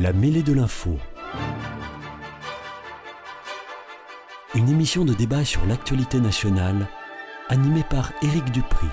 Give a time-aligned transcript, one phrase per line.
[0.00, 0.96] La mêlée de l'info.
[4.54, 6.86] Une émission de débat sur l'actualité nationale,
[7.48, 8.86] animée par Éric Dupri.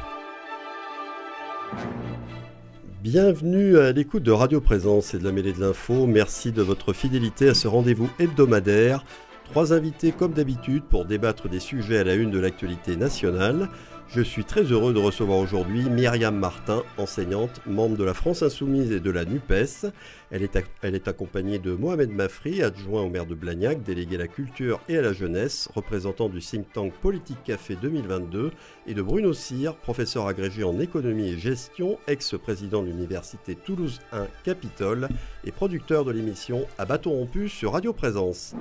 [3.03, 6.07] Bienvenue à l'écoute de Radio Présence et de la mêlée de l'info.
[6.07, 9.05] Merci de votre fidélité à ce rendez-vous hebdomadaire.
[9.51, 13.69] Trois invités comme d'habitude pour débattre des sujets à la une de l'actualité nationale.
[14.07, 18.91] Je suis très heureux de recevoir aujourd'hui Myriam Martin, enseignante, membre de la France Insoumise
[18.91, 19.91] et de la NUPES.
[20.31, 24.19] Elle est, elle est accompagnée de Mohamed Mafri, adjoint au maire de Blagnac, délégué à
[24.19, 28.51] la culture et à la jeunesse, représentant du think tank Politique Café 2022,
[28.87, 34.27] et de Bruno Cyr, professeur agrégé en économie et gestion, ex-président de l'université Toulouse 1
[34.43, 35.09] Capitole
[35.43, 38.55] et producteur de l'émission À bâton rompu sur Radio Présence.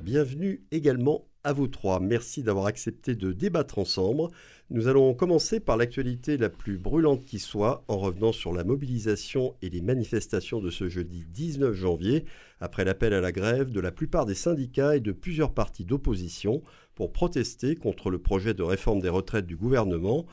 [0.00, 2.00] Bienvenue également à vous trois.
[2.00, 4.28] Merci d'avoir accepté de débattre ensemble.
[4.70, 9.54] Nous allons commencer par l'actualité la plus brûlante qui soit, en revenant sur la mobilisation
[9.60, 12.24] et les manifestations de ce jeudi 19 janvier,
[12.60, 16.62] après l'appel à la grève de la plupart des syndicats et de plusieurs partis d'opposition
[16.94, 20.24] pour protester contre le projet de réforme des retraites du gouvernement.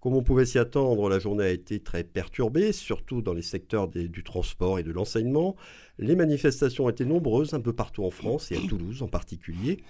[0.00, 3.88] Comme on pouvait s'y attendre, la journée a été très perturbée, surtout dans les secteurs
[3.88, 5.56] du transport et de l'enseignement.
[5.98, 9.82] Les manifestations étaient nombreuses un peu partout en France et à Toulouse en particulier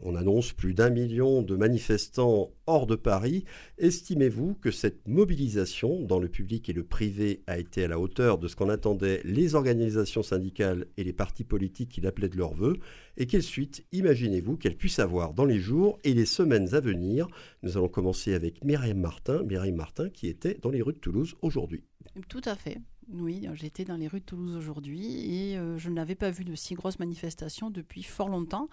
[0.00, 3.44] on annonce plus d'un million de manifestants hors de Paris.
[3.78, 8.38] Estimez-vous que cette mobilisation dans le public et le privé a été à la hauteur
[8.38, 12.54] de ce qu'en attendaient les organisations syndicales et les partis politiques qui l'appelaient de leur
[12.54, 12.78] vœu
[13.16, 17.28] Et quelle suite imaginez-vous qu'elle puisse avoir dans les jours et les semaines à venir?
[17.62, 21.36] Nous allons commencer avec Myriam Martin, Myriam Martin qui était dans les rues de Toulouse
[21.42, 21.84] aujourd'hui.
[22.28, 22.78] Tout à fait.
[23.08, 26.56] Oui, j'étais dans les rues de Toulouse aujourd'hui et euh, je n'avais pas vu de
[26.56, 28.68] si grosses manifestations depuis fort longtemps.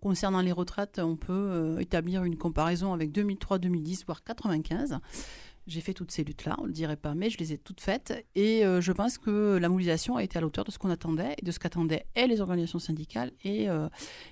[0.00, 4.98] Concernant les retraites, on peut euh, établir une comparaison avec 2003, 2010, voire 95.
[5.66, 7.82] J'ai fait toutes ces luttes-là, on ne le dirait pas, mais je les ai toutes
[7.82, 8.24] faites.
[8.34, 11.34] Et euh, je pense que la mobilisation a été à l'auteur de ce qu'on attendait
[11.36, 13.88] et de ce qu'attendaient les organisations syndicales et euh,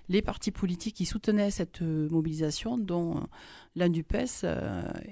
[0.09, 3.27] les partis politiques qui soutenaient cette mobilisation, dont
[3.77, 4.47] la NUPES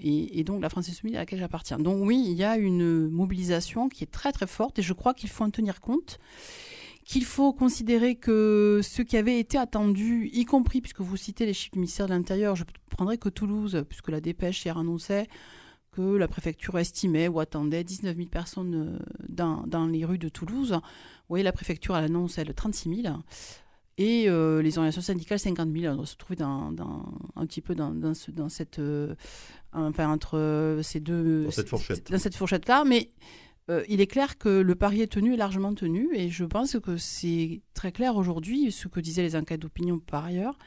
[0.00, 1.78] et, et, donc la France Insoumise à laquelle j'appartiens.
[1.78, 5.12] Donc oui, il y a une mobilisation qui est très très forte et je crois
[5.12, 6.18] qu'il faut en tenir compte
[7.06, 11.54] qu'il faut considérer que ce qui avait été attendu, y compris puisque vous citez les
[11.54, 15.28] chiffres du ministère de l'Intérieur, je prendrais que Toulouse, puisque la dépêche hier annonçait
[15.92, 20.28] que la préfecture estimait ou attendait 19 000 personnes euh, dans, dans les rues de
[20.28, 20.72] Toulouse.
[20.72, 20.80] Vous
[21.28, 23.16] voyez, la préfecture, elle annonce, elle, 36 000.
[23.98, 25.94] Et euh, les organisations syndicales, 50 000.
[25.98, 28.80] On se trouve dans, dans, un petit peu dans, dans, ce, dans cette...
[28.80, 29.14] Euh,
[29.72, 31.44] enfin, entre ces deux...
[31.44, 32.10] Dans cette fourchette.
[32.10, 32.84] Dans cette fourchette-là.
[32.84, 33.08] Mais
[33.68, 36.78] euh, il est clair que le pari est tenu, est largement tenu, et je pense
[36.78, 40.58] que c'est très clair aujourd'hui, ce que disaient les enquêtes d'opinion par ailleurs,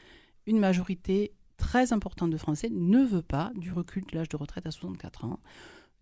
[0.46, 4.66] une majorité très importante de Français ne veut pas du recul de l'âge de retraite
[4.66, 5.40] à 64 ans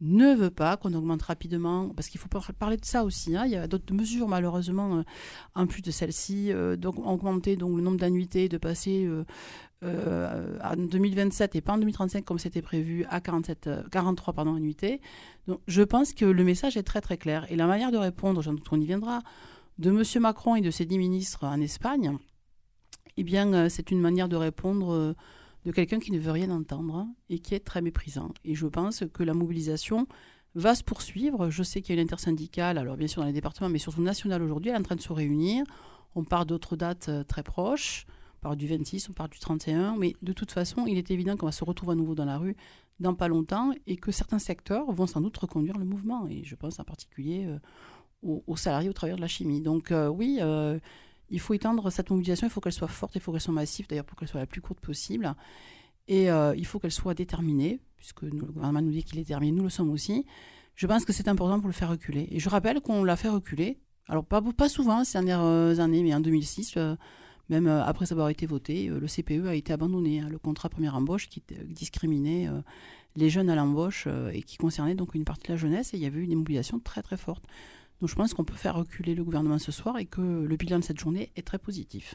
[0.00, 3.36] ne veut pas qu'on augmente rapidement, parce qu'il faut parler de ça aussi.
[3.36, 3.44] Hein.
[3.46, 5.02] il y a d'autres mesures malheureusement euh,
[5.54, 9.08] en plus de celle-ci, euh, donc augmenter donc le nombre d'annuités, de passer
[9.82, 15.00] en 2027 et pas en 2035 comme c'était prévu à 47, 43 pardon, annuités.
[15.46, 18.42] Donc je pense que le message est très très clair et la manière de répondre,
[18.42, 19.20] j'en doute qu'on y viendra,
[19.78, 20.02] de M.
[20.22, 22.18] Macron et de ses dix ministres en Espagne,
[23.16, 25.14] eh bien c'est une manière de répondre
[25.64, 28.30] de quelqu'un qui ne veut rien entendre et qui est très méprisant.
[28.44, 30.06] Et je pense que la mobilisation
[30.54, 31.50] va se poursuivre.
[31.50, 34.02] Je sais qu'il y a une intersyndicale, alors bien sûr dans les départements, mais surtout
[34.02, 35.64] nationale aujourd'hui, elle est en train de se réunir.
[36.14, 38.06] On part d'autres dates euh, très proches.
[38.38, 41.36] On part du 26, on part du 31, mais de toute façon, il est évident
[41.36, 42.56] qu'on va se retrouver à nouveau dans la rue
[43.00, 46.26] dans pas longtemps et que certains secteurs vont sans doute reconduire le mouvement.
[46.28, 47.58] Et je pense en particulier euh,
[48.46, 49.60] aux, salariés, au travailleurs de la chimie.
[49.60, 50.40] Donc euh, oui,
[51.30, 53.86] il faut étendre cette mobilisation, il faut qu'elle soit forte, il faut qu'elle soit massive,
[53.88, 55.34] d'ailleurs pour qu'elle soit la plus courte possible.
[56.06, 59.52] Et euh, il faut qu'elle soit déterminée, puisque le gouvernement nous dit qu'il est déterminé,
[59.52, 60.24] nous le sommes aussi.
[60.74, 62.28] Je pense que c'est important pour le faire reculer.
[62.30, 63.78] Et je rappelle qu'on l'a fait reculer,
[64.08, 66.96] alors pas, pas souvent ces dernières euh, années, mais en 2006, euh,
[67.48, 71.28] même après avoir été voté, le CPE a été abandonné, hein, le contrat première embauche
[71.28, 72.48] qui discriminait
[73.16, 76.02] les jeunes à l'embauche et qui concernait donc une partie de la jeunesse, et il
[76.02, 77.44] y avait eu une mobilisation très très forte.
[78.00, 80.78] Donc je pense qu'on peut faire reculer le gouvernement ce soir et que le bilan
[80.78, 82.14] de cette journée est très positif.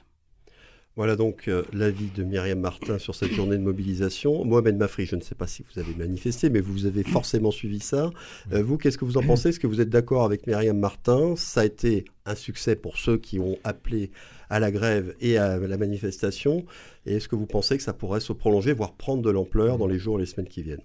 [0.95, 4.45] Voilà donc euh, l'avis de Myriam Martin sur cette journée de mobilisation.
[4.45, 7.79] Mohamed Mafri, je ne sais pas si vous avez manifesté, mais vous avez forcément suivi
[7.79, 8.11] ça.
[8.51, 9.49] Euh, vous, qu'est-ce que vous en pensez?
[9.49, 11.35] Est-ce que vous êtes d'accord avec Myriam Martin?
[11.35, 14.11] Ça a été un succès pour ceux qui ont appelé
[14.51, 16.63] à la grève et à la manifestation.
[17.07, 19.87] Et est-ce que vous pensez que ça pourrait se prolonger, voire prendre de l'ampleur dans
[19.87, 20.83] les jours et les semaines qui viennent?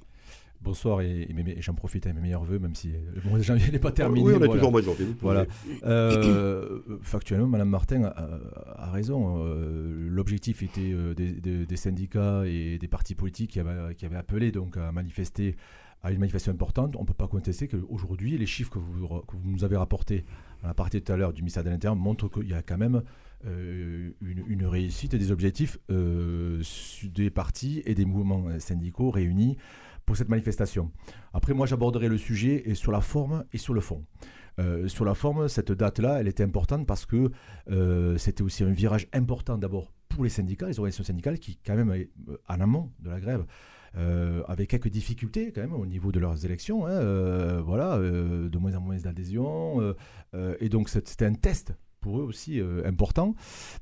[0.60, 1.28] Bonsoir et,
[1.60, 4.25] j'en profite à mes meilleurs voeux, même si le mois de janvier n'est pas terminé.
[4.25, 5.06] Oui, on est toujours mois de janvier.
[5.20, 5.46] Voilà.
[5.84, 9.44] Euh, factuellement, Madame Martin a, raison.
[9.44, 14.50] Euh, l'objectif était euh, des, syndicats et des partis politiques qui avaient, qui avaient appelé
[14.50, 15.56] donc à manifester
[16.02, 16.94] à une manifestation importante.
[16.96, 20.25] On ne peut pas contester qu'aujourd'hui, les chiffres que vous, que vous, nous avez rapportés
[20.62, 22.78] à la partie tout à l'heure du ministère de l'Intérieur montrent qu'il y a quand
[22.78, 23.02] même
[23.44, 29.56] une, une, réussite et des objectifs des partis et des mouvements syndicaux réunis
[30.08, 30.90] pour cette manifestation.
[31.34, 34.06] Après, moi, j'aborderai le sujet et sur la forme et sur le fond.
[34.58, 37.31] Euh, sur la forme, cette date-là, elle était importante parce que
[37.70, 41.76] euh, c'était aussi un virage important d'abord pour les syndicats, les organisations syndicales qui, quand
[41.76, 43.44] même, euh, en amont de la grève,
[44.46, 46.87] avaient quelques difficultés quand même au niveau de leurs élections.
[46.87, 49.94] Hein, voilà, de moins en moins d'adhésion.
[50.61, 53.34] et donc, c'était un test pour eux aussi euh, important.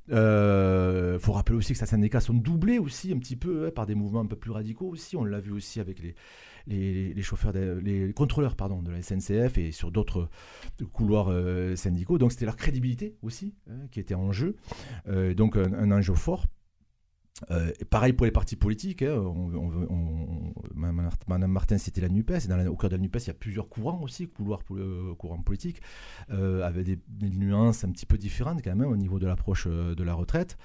[0.08, 3.70] Il euh, faut rappeler aussi que ces syndicats sont doublés aussi un petit peu hein,
[3.74, 5.16] par des mouvements un peu plus radicaux aussi.
[5.16, 6.14] On l'a vu aussi avec les,
[6.66, 10.28] les, chauffeurs, les contrôleurs pardon, de la SNCF et sur d'autres
[10.92, 12.18] couloirs euh, syndicaux.
[12.18, 14.56] Donc c'était leur crédibilité aussi hein, qui était en jeu.
[15.36, 16.46] donc un, enjeu fort
[17.50, 19.02] euh, pareil pour les partis politiques.
[19.02, 19.22] Hein,
[20.74, 22.48] Madame Martin, c'était la NUPES.
[22.48, 25.14] dans au cœur de la NUPES, il y a plusieurs courants aussi, couloirs pour le
[25.14, 25.82] courant politique,
[26.30, 29.94] euh, avec des, nuances un petit peu différentes quand même au niveau de l'approche euh,
[29.94, 30.56] de la retraite.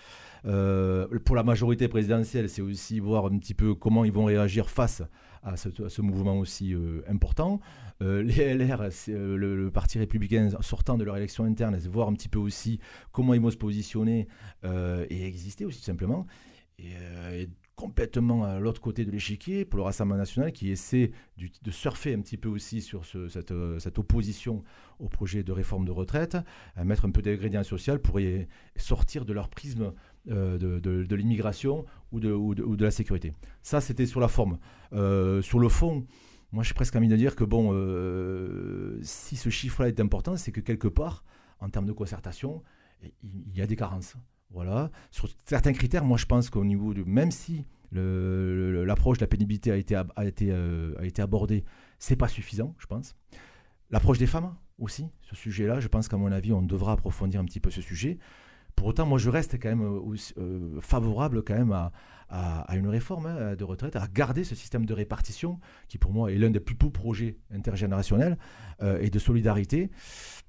[0.44, 5.04] pour la majorité présidentielle, c'est aussi voir un petit peu comment ils vont réagir face
[5.44, 6.76] à ce, mouvement aussi
[7.08, 7.60] important.
[8.00, 12.40] les LR, le, le, Parti républicain sortant de leur élection interne, voir un petit peu
[12.40, 12.80] aussi
[13.12, 14.28] comment ils vont se positionner
[14.64, 16.28] et exister aussi tout simplement.
[16.86, 21.72] Euh, et, complètement à l'autre côté de l'échiquier pour le Rassemblement national qui essaie de
[21.72, 23.28] surfer un petit peu aussi sur euh,
[23.80, 24.64] cette, opposition
[25.00, 26.38] au projet de réforme de retraite,
[26.76, 29.94] à mettre un peu d'ingrédients social pour y sortir de leur prisme
[30.30, 33.32] euh, de, l'immigration ou de, ou, ou de, la sécurité.
[33.64, 34.60] Ça, c'était sur la forme.
[34.92, 36.06] sur le fond,
[36.52, 37.72] moi, j'ai presque envie de dire que, bon,
[39.02, 41.24] si ce chiffre-là est important, c'est que quelque part,
[41.60, 42.62] en termes de concertation,
[43.24, 44.18] il y a des carences.
[44.54, 44.92] Voilà.
[45.12, 47.04] Sur certains critères, moi je pense qu'au niveau de.
[47.04, 51.66] Même si l'approche de la pénibilité a été, a été, euh, a été abordée,
[52.00, 53.16] c'est pas suffisant, je pense.
[53.90, 57.46] L'approche des femmes aussi, ce sujet-là, je pense qu'à mon avis, on devra approfondir un
[57.46, 58.18] petit peu ce sujet.
[58.76, 61.92] Pour autant, moi, je reste quand même euh, euh, favorable quand même à,
[62.30, 65.60] à, une réforme hein, de retraite, à garder ce système de répartition
[65.90, 68.38] qui, pour moi, est l'un des plus beaux projets intergénérationnels
[68.82, 69.92] et de solidarité.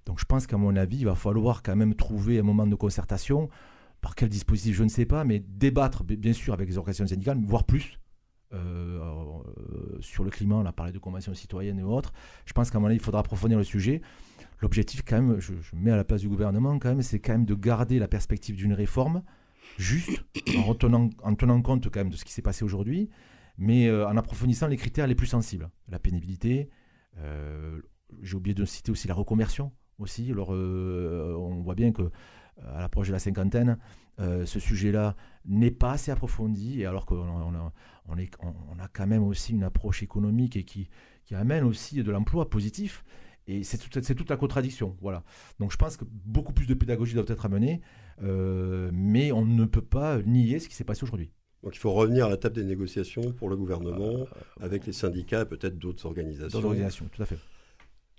[0.07, 2.77] Donc, je pense qu'à mon avis, il va falloir quand même trouver un moment de
[2.77, 3.51] concertation
[4.03, 7.39] par quel dispositif, je ne sais pas, mais débattre, bien sûr, avec les organisations syndicales,
[7.41, 7.99] voire plus,
[8.53, 12.13] euh, euh, sur le climat, on a parlé de conventions citoyennes et autres.
[12.45, 14.03] Je pense qu'à un moment donné, il faudra approfondir le sujet.
[14.61, 17.55] L'objectif, quand même, je, mets à la place du gouvernement, quand c'est quand même de
[17.55, 19.23] garder la perspective d'une réforme
[19.79, 20.25] juste,
[20.67, 23.09] en, tenant compte quand même de ce qui s'est passé aujourd'hui,
[23.57, 25.71] mais euh, en approfondissant les critères les plus sensibles.
[25.89, 26.69] La pénibilité,
[28.21, 30.33] j'ai oublié de citer aussi la reconversion, aussi.
[30.37, 32.11] On voit bien que
[32.61, 33.79] à l'approche de la cinquantaine,
[34.21, 35.17] euh, ce sujet-là
[35.47, 37.73] n'est pas assez approfondi, et alors qu'on on a,
[38.07, 40.89] on, est, on a quand même aussi une approche économique et qui,
[41.25, 43.05] qui amène aussi de l'emploi positif.
[43.49, 44.97] Et c'est toute, toute, la contradiction.
[45.01, 45.25] Voilà.
[45.59, 47.81] Donc je pense que beaucoup plus de pédagogie doit être amenée,
[48.23, 51.33] euh, mais on ne peut pas nier ce qui s'est passé aujourd'hui.
[51.65, 54.27] Donc il faut revenir à la table des négociations pour le gouvernement, euh,
[54.61, 56.59] avec les syndicats et peut-être d'autres organisations.
[56.59, 57.39] D'autres organisations, tout à fait.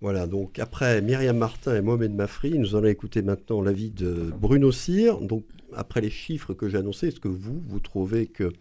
[0.04, 4.70] Voilà, donc après Myriam Martin et Mohamed Mafri, nous allons écouter maintenant l'avis de Bruno
[4.70, 5.22] Cyr.
[5.22, 8.52] Donc après les chiffres que j'ai annoncés, est-ce que vous, vous trouvez que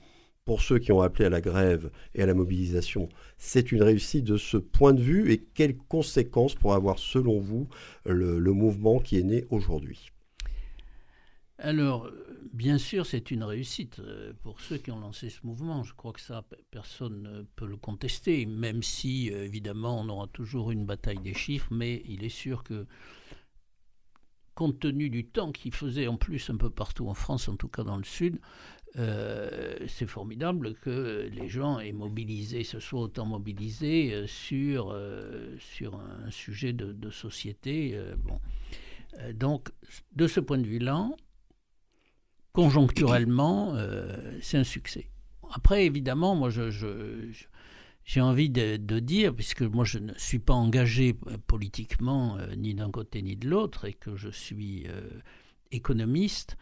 [0.44, 3.08] pour ceux qui ont appelé à la grève et à la mobilisation,
[3.38, 5.32] c'est une réussite de ce point de vue?
[5.32, 7.66] Et quelles conséquences pourrait avoir selon vous
[8.06, 10.12] le, le mouvement qui est né aujourd'hui?
[11.58, 12.08] Alors,
[12.52, 15.82] bien sûr, c'est une réussite euh, pour ceux qui ont lancé ce mouvement.
[15.82, 20.26] Je crois que ça, personne ne peut le contester, même si, euh, évidemment, on aura
[20.28, 22.86] toujours une bataille des chiffres, mais il est sûr que,
[24.54, 27.68] compte tenu du temps qu'il faisait en plus un peu partout en France, en tout
[27.68, 28.38] cas dans le Sud,
[28.96, 34.94] euh, c'est formidable que les gens aient mobilisé, se soient autant mobilisés sur,
[35.58, 37.98] sur un sujet de, société.
[39.32, 39.70] donc,
[40.14, 41.10] de ce point de vue-là,
[42.52, 45.08] conjoncturellement, euh, c'est un succès.
[45.50, 46.70] Après, évidemment, moi, je,
[48.04, 52.74] j'ai envie de, dire, puisque moi, je ne suis pas engagé euh, politiquement euh, ni
[52.74, 54.86] d'un côté ni de l'autre, et que je suis
[55.70, 56.56] économiste,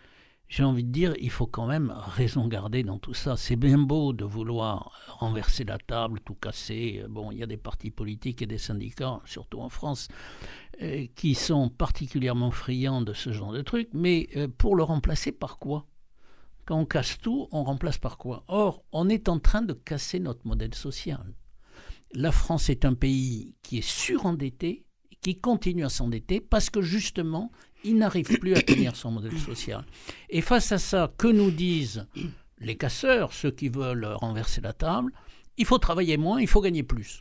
[0.48, 3.36] j'ai envie de dire, il faut quand même raison garder dans tout ça.
[3.36, 7.04] C'est bien beau de vouloir renverser la table, tout casser.
[7.08, 10.08] Bon, il y a des partis politiques et des syndicats, surtout en France,
[10.82, 15.30] euh, qui sont particulièrement friands de ce genre de trucs, mais euh, pour le remplacer
[15.30, 15.86] par quoi?
[16.64, 18.44] Quand on casse tout, on remplace par quoi?
[18.48, 21.34] Or, on est en train de casser notre modèle social.
[22.14, 24.86] la France est un pays qui est surendetté,
[25.20, 27.52] qui continue à s'endetter parce que justement,
[27.84, 29.84] il n'arrive plus à tenir son modèle social.
[30.28, 32.06] Et face à ça, que nous disent
[32.58, 35.12] les casseurs, ceux qui veulent renverser la table
[35.56, 37.20] Il faut travailler moins, il faut gagner plus.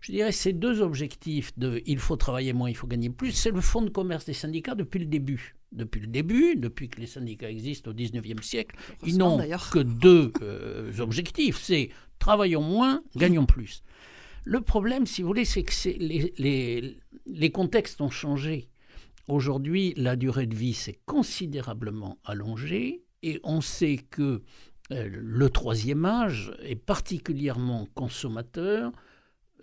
[0.00, 3.50] Je dirais ces deux objectifs de il faut travailler moins, il faut gagner plus, c'est
[3.50, 5.56] le fonds de commerce des syndicats depuis le début.
[5.72, 9.38] Depuis le début, depuis que les syndicats existent au 19e siècle, ils n'ont
[9.72, 13.82] que deux euh, objectifs, c'est travaillons moins, gagnons plus.
[14.44, 18.68] Le problème, si vous voulez, c'est que les, les, les contextes ont changé.
[19.28, 24.42] Aujourd'hui, la durée de vie s'est considérablement allongée et on sait que
[24.92, 28.92] euh, le troisième âge est particulièrement consommateur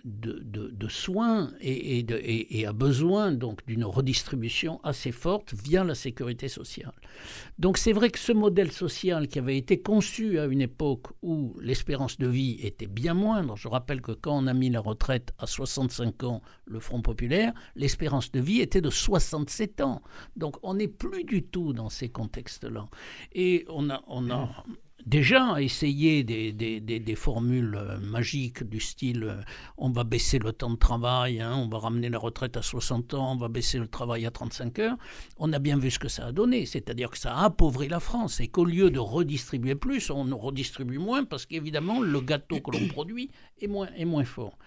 [0.03, 6.93] de, soins et, a besoin donc d'une redistribution assez forte via la sécurité sociale.
[7.57, 11.55] Donc c'est vrai que ce modèle social qui avait été conçu à une époque où
[11.61, 15.33] l'espérance de vie était bien moindre, je rappelle que quand on a mis la retraite
[15.39, 20.01] à 65 ans, le Front populaire, l'espérance de vie était de 67 ans.
[20.35, 22.87] Donc on n'est plus du tout dans ces contextes-là.
[23.33, 24.49] Et on a, on a
[25.05, 29.41] déjà essayé des, formules euh, magiques du style euh,
[29.77, 33.13] on va baisser le temps de travail, hein, on va ramener la retraite à 60
[33.13, 34.97] ans, on va baisser le travail à 35 heures.
[35.37, 37.99] On a bien vu ce que ça a donné, c'est-à-dire que ça a appauvri la
[37.99, 42.71] France et qu'au lieu de redistribuer plus, on redistribue moins parce qu'évidemment le gâteau que
[42.71, 43.29] l'on produit
[43.61, 44.57] est moins, fort.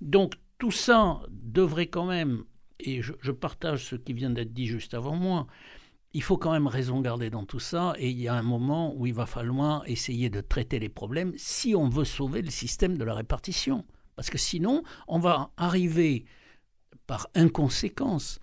[0.00, 2.44] Donc tout ça devrait quand même,
[2.78, 5.46] et je partage ce qui vient d'être dit juste avant moi,
[6.12, 8.94] il faut quand même raison garder dans tout ça et il y a un moment
[8.96, 12.98] où il va falloir essayer de traiter les problèmes si on veut sauver le système
[12.98, 13.84] de la répartition.
[14.16, 16.24] Parce que sinon, on va arriver
[17.06, 18.40] par inconséquence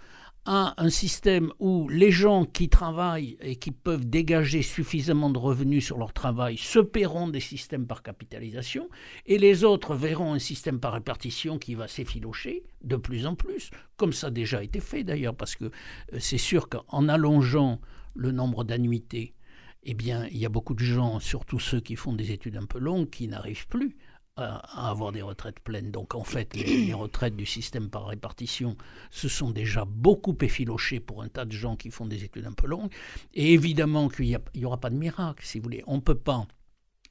[0.47, 5.85] à un système où les gens qui travaillent et qui peuvent dégager suffisamment de revenus
[5.85, 8.87] sur leur travail se paieront des systèmes par capitalisation
[9.25, 13.71] et les autres verront un système par répartition qui va s'effilocher de plus en plus,
[13.97, 17.81] comme ça a déjà été fait d'ailleurs, parce que euh, c'est sûr qu'en allongeant
[18.15, 19.33] le nombre d'annuités,
[19.83, 22.65] eh bien, il y a beaucoup de gens, surtout ceux qui font des études un
[22.65, 23.97] peu longues, qui n'arrivent plus
[24.37, 25.91] à, avoir des retraites pleines.
[25.91, 28.77] Donc en fait, les, retraites du système par répartition
[29.09, 32.53] se sont déjà beaucoup effilochées pour un tas de gens qui font des études un
[32.53, 32.91] peu longues.
[33.33, 35.83] Et évidemment qu'il n'y aura pas de miracle, si vous voulez.
[35.87, 36.47] On ne peut pas.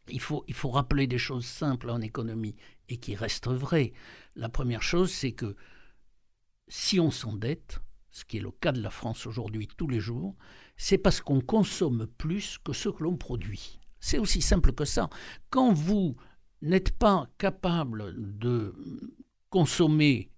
[0.09, 2.55] Il faut, il faut rappeler des choses simples en économie
[2.89, 3.93] et qui restent vraies.
[4.37, 5.57] La première chose, c'est que
[6.69, 7.81] si on s'endette,
[8.11, 10.37] ce qui est le cas de la France aujourd'hui tous les jours,
[10.77, 13.81] c'est parce qu'on consomme plus que ce que l'on produit.
[13.99, 15.11] C'est aussi simple que ça.
[15.51, 16.17] Quand vous
[16.63, 18.75] n'êtes pas capable de
[19.51, 20.31] consommer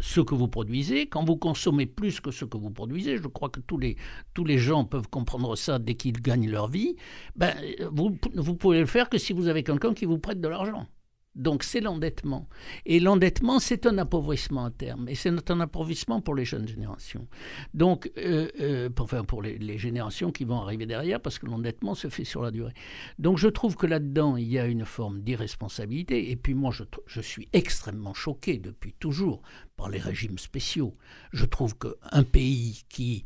[0.00, 3.48] ce que vous produisez, quand vous consommez plus que ce que vous produisez, je crois
[3.48, 6.96] que tous les, gens peuvent comprendre ça dès qu'ils gagnent leur vie,
[7.36, 7.54] ben,
[7.90, 10.86] vous, vous pouvez le faire que si vous avez quelqu'un qui vous prête de l'argent.
[11.34, 12.48] Donc c'est l'endettement.
[12.84, 15.08] Et l'endettement, c'est un appauvrissement à terme.
[15.08, 17.28] Et c'est un appauvrissement pour les jeunes générations.
[17.74, 21.94] Donc, euh, euh, pour, enfin, pour les, générations qui vont arriver derrière, parce que l'endettement
[21.94, 22.72] se fait sur la durée.
[23.18, 26.30] Donc je trouve que là-dedans, il y a une forme d'irresponsabilité.
[26.30, 29.42] Et puis moi, je, je suis extrêmement choqué depuis toujours
[29.76, 30.96] par les régimes spéciaux.
[31.32, 33.24] Je trouve qu'un pays qui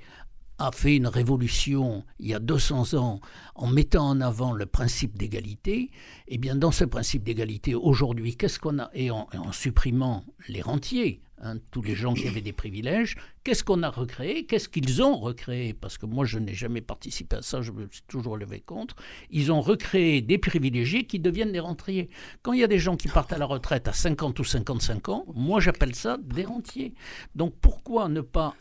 [0.59, 3.21] a fait une révolution il y a 200 ans
[3.55, 5.91] en mettant en avant le principe d'égalité, et
[6.29, 8.91] eh bien dans ce principe d'égalité, aujourd'hui, qu'est-ce qu'on a?
[8.95, 13.83] Et en, supprimant les rentiers, hein, tous les gens qui avaient des privilèges, qu'est-ce qu'on
[13.83, 14.47] a recréé?
[14.47, 15.75] Qu'est-ce qu'ils ont recréé?
[15.75, 18.97] Parce que moi, je n'ai jamais participé à ça, je me suis toujours levé contre.
[19.31, 22.09] Ils ont recréé des privilégiés qui deviennent des rentiers.
[22.43, 25.09] Quand il y a des gens qui partent à la retraite à 50 ou 55
[25.09, 26.95] ans, moi, j'appelle ça des rentiers.
[27.35, 28.55] Donc pourquoi ne pas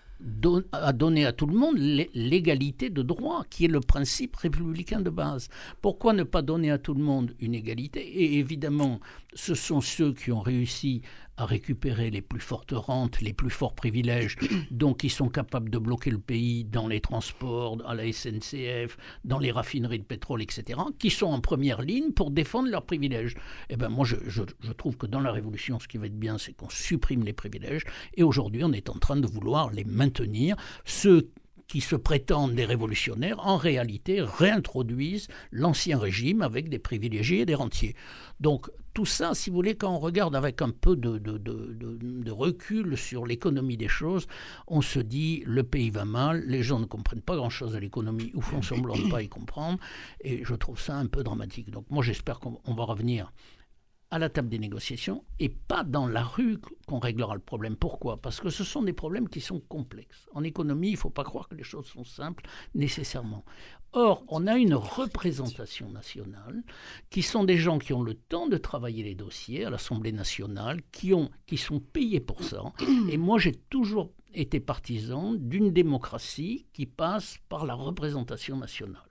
[0.71, 5.09] à donner à tout le monde l'égalité de droit, qui est le principe républicain de
[5.09, 5.49] base.
[5.81, 7.99] Pourquoi ne pas donner à tout le monde une égalité?
[8.01, 8.99] Et évidemment,
[9.33, 11.01] ce sont ceux qui ont réussi
[11.38, 14.38] à récupérer les plus fortes rentes, les plus forts privilèges,
[14.71, 19.39] donc qui sont capables de bloquer le pays dans les transports, à la SNCF, dans
[19.39, 23.35] les raffineries de pétrole, etc., qui sont en première ligne pour défendre leurs privilèges.
[23.69, 26.38] Eh bien, moi, je, je trouve que dans la Révolution, ce qui va être bien,
[26.38, 27.83] c'est qu'on supprime les privilèges,
[28.15, 30.55] et aujourd'hui, on est en train de vouloir les maintenir.
[30.85, 31.31] Ceux
[31.71, 37.55] qui se prétendent des révolutionnaires, en réalité réintroduisent l'ancien régime avec des privilégiés et des
[37.55, 37.95] rentiers.
[38.41, 42.97] Donc tout ça, si vous voulez, quand on regarde avec un peu de, de, recul
[42.97, 44.27] sur l'économie des choses,
[44.67, 48.33] on se dit le pays va mal, les gens ne comprennent pas grand-chose à l'économie
[48.35, 49.79] ou font semblant de ne pas y comprendre,
[50.19, 51.71] et je trouve ça un peu dramatique.
[51.71, 53.31] Donc moi j'espère qu'on va revenir
[54.11, 57.77] à la table des négociations et pas dans la rue qu'on réglera le problème.
[57.77, 58.21] Pourquoi?
[58.21, 60.27] Parce que ce sont des problèmes qui sont complexes.
[60.33, 62.43] En économie, il ne faut pas croire que les choses sont simples
[62.75, 63.45] nécessairement.
[63.93, 66.63] Or, on a une représentation nationale
[67.09, 70.81] qui sont des gens qui ont le temps de travailler les dossiers à l'Assemblée nationale,
[70.91, 72.63] qui, ont, qui sont payés pour ça.
[73.09, 79.01] Et moi, j'ai toujours été partisan d'une démocratie qui passe par la représentation nationale.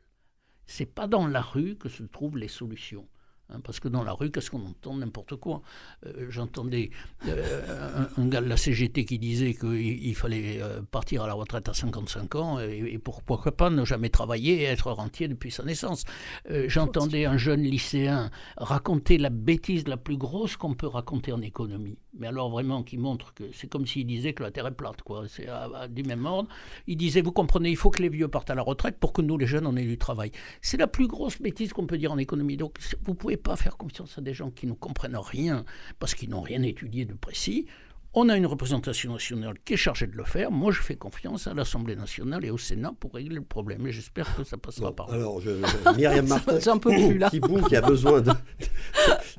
[0.67, 3.09] C'est pas dans la rue que se trouvent les solutions.
[3.53, 5.63] Hein, parce que dans la rue, qu'est-ce qu'on entend N'importe quoi.
[6.07, 6.91] Euh, j'entendais
[7.27, 11.69] euh, un, gars de la CGT qui disait qu'il fallait euh, partir à la retraite
[11.69, 16.05] à 55 ans et, pourquoi pas ne jamais travailler et être rentier depuis sa naissance.
[16.67, 21.99] J'entendais un jeune lycéen raconter la bêtise la plus grosse qu'on peut raconter en économie.
[22.19, 25.03] Mais alors vraiment qui montre que c'est comme s'il disait que la Terre est plate.
[25.03, 25.25] quoi.
[25.29, 25.49] C'est
[25.91, 26.49] du même ordre.
[26.87, 29.23] Il disait, vous comprenez, il faut que les vieux partent à la retraite pour que
[29.23, 30.31] nous, les jeunes, on ait du travail.
[30.61, 32.57] C'est la plus grosse bêtise qu'on peut dire en économie.
[32.57, 35.65] Donc vous pouvez pas faire confiance à des gens qui ne comprennent rien
[35.99, 37.67] parce qu'ils n'ont rien étudié de précis.
[38.13, 40.51] On a une représentation nationale qui est chargée de le faire.
[40.51, 43.87] Moi, je fais confiance à l'Assemblée nationale et au Sénat pour régler le problème.
[43.87, 45.15] Et j'espère que ça passera par là.
[45.15, 45.51] Alors, je,
[45.97, 48.33] Myriam Martin, plus, Qui, boum, qui a besoin de,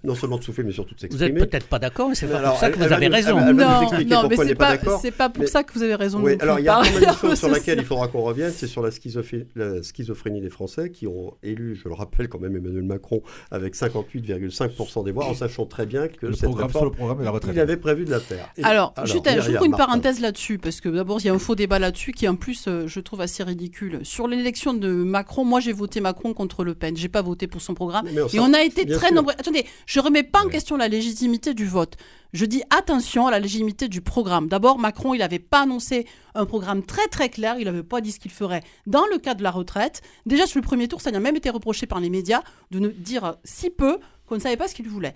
[0.06, 1.32] non seulement de souffler, mais surtout de s'exprimer.
[1.32, 3.40] Vous n'êtes peut-être pas d'accord, mais c'est pas pour ça que vous avez raison.
[3.42, 6.22] non, non mais c'est pas, pas, pas pour ça que vous avez raison.
[6.22, 8.82] Oui, alors il y a une chose sur laquelle il faudra qu'on revienne, c'est sur
[8.82, 12.84] la schizophrénie, la schizophrénie des Français qui ont élu, je le rappelle quand même, Emmanuel
[12.84, 16.92] Macron avec 58,5% des voix, en sachant très bien que le cette programme réforme, le
[16.92, 17.54] programme de la retraite.
[17.54, 18.50] il avait prévu de la faire.
[18.64, 21.80] Alors, juste j'ouvre une parenthèse là-dessus, parce que d'abord, il y a un faux débat
[21.80, 24.00] là-dessus qui, en plus, euh, je trouve assez ridicule.
[24.04, 26.96] Sur l'élection de Macron, moi, j'ai voté Macron contre Le Pen.
[26.96, 28.08] J'ai pas voté pour son programme.
[28.08, 29.34] et on a été très nombreux.
[29.38, 31.98] Attendez, je remets pas en question la légitimité du vote.
[32.34, 34.48] Je dis attention à la légitimité du programme.
[34.48, 37.56] D'abord, Macron, il n'avait pas annoncé un programme très très clair.
[37.60, 40.02] Il n'avait pas dit ce qu'il ferait dans le cas de la retraite.
[40.26, 42.42] Déjà, sur le premier tour, ça n'a même été reproché par les médias
[42.72, 45.14] de nous dire si peu qu'on ne savait pas ce qu'il voulait.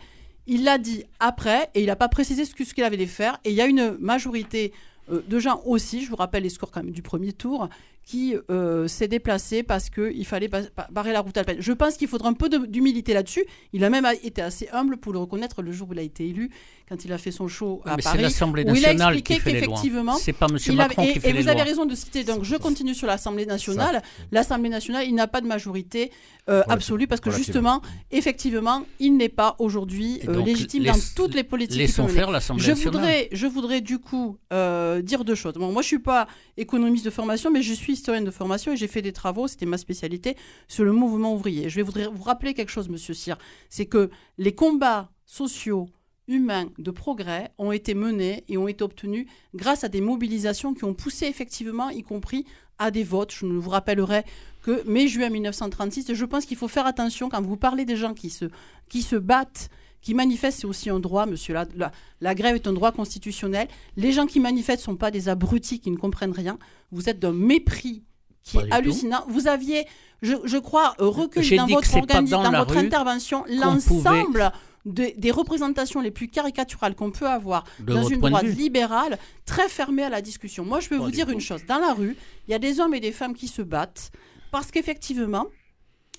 [0.47, 3.39] Il l'a dit après et il n'a pas précisé ce qu'il avait de faire.
[3.43, 4.73] Et il y a une majorité
[5.11, 7.69] euh, de gens aussi, je vous rappelle les scores quand même du premier tour,
[8.05, 10.49] qui euh, s'est déplacé parce qu'il fallait
[10.91, 11.57] barrer la route à peine.
[11.59, 13.43] Je pense qu'il faudra un peu d'humilité là-dessus.
[13.73, 16.27] Il a même été assez humble pour le reconnaître le jour où il a été
[16.27, 16.51] élu,
[16.87, 18.03] quand il a fait son show à Paris.
[18.17, 20.47] C'est l'Assemblée nationale où il a expliqué qu'effectivement, c'est pas.
[20.75, 22.23] Macron et, qui fait et vous avez raison de citer.
[22.23, 24.01] Donc je continue sur l'Assemblée nationale.
[24.31, 26.11] L'Assemblée nationale, il n'a pas de majorité
[26.49, 31.43] euh, absolue parce que justement, effectivement, il n'est pas aujourd'hui euh, légitime dans toutes les
[31.43, 31.77] politiques.
[31.77, 32.83] Laissons faire l'Assemblée nationale.
[32.83, 35.53] Je voudrais, je voudrais du coup dire deux choses.
[35.53, 38.77] Bon, moi, je suis pas économiste de formation, mais je suis historienne de formation et
[38.77, 40.35] j'ai fait des travaux, c'était ma spécialité,
[40.67, 41.69] sur le mouvement ouvrier.
[41.69, 43.37] Je vais vous rappeler quelque chose, monsieur Cyr,
[43.69, 45.89] c'est que les combats sociaux,
[46.27, 50.83] humains de progrès ont été menés et ont été obtenus grâce à des mobilisations qui
[50.83, 52.45] ont poussé effectivement, y compris
[52.79, 53.31] à des votes.
[53.31, 54.23] Je vous rappellerai
[54.63, 58.13] que mai-juin 1936, et je pense qu'il faut faire attention quand vous parlez des gens
[58.13, 58.45] qui se,
[58.89, 59.69] qui se battent
[60.05, 61.55] qui manifestent, c'est aussi un droit, monsieur.
[61.55, 63.67] La, la, grève est un droit constitutionnel.
[63.97, 66.59] Les gens qui manifestent ne sont pas des abrutis qui ne comprennent rien.
[66.91, 68.03] Vous êtes d'un mépris
[68.43, 69.25] qui est hallucinant.
[69.27, 69.87] Vous aviez,
[70.21, 74.51] je, crois, recueilli dans votre, dans, votre intervention l'ensemble
[74.85, 80.09] des représentations les plus caricaturales qu'on peut avoir dans une droite libérale, très fermée à
[80.09, 80.63] la discussion.
[80.63, 81.65] Moi, je vais vous dire une chose.
[81.67, 82.15] Dans la rue,
[82.47, 84.11] il y a des hommes et des femmes qui se battent
[84.51, 85.47] parce qu'effectivement,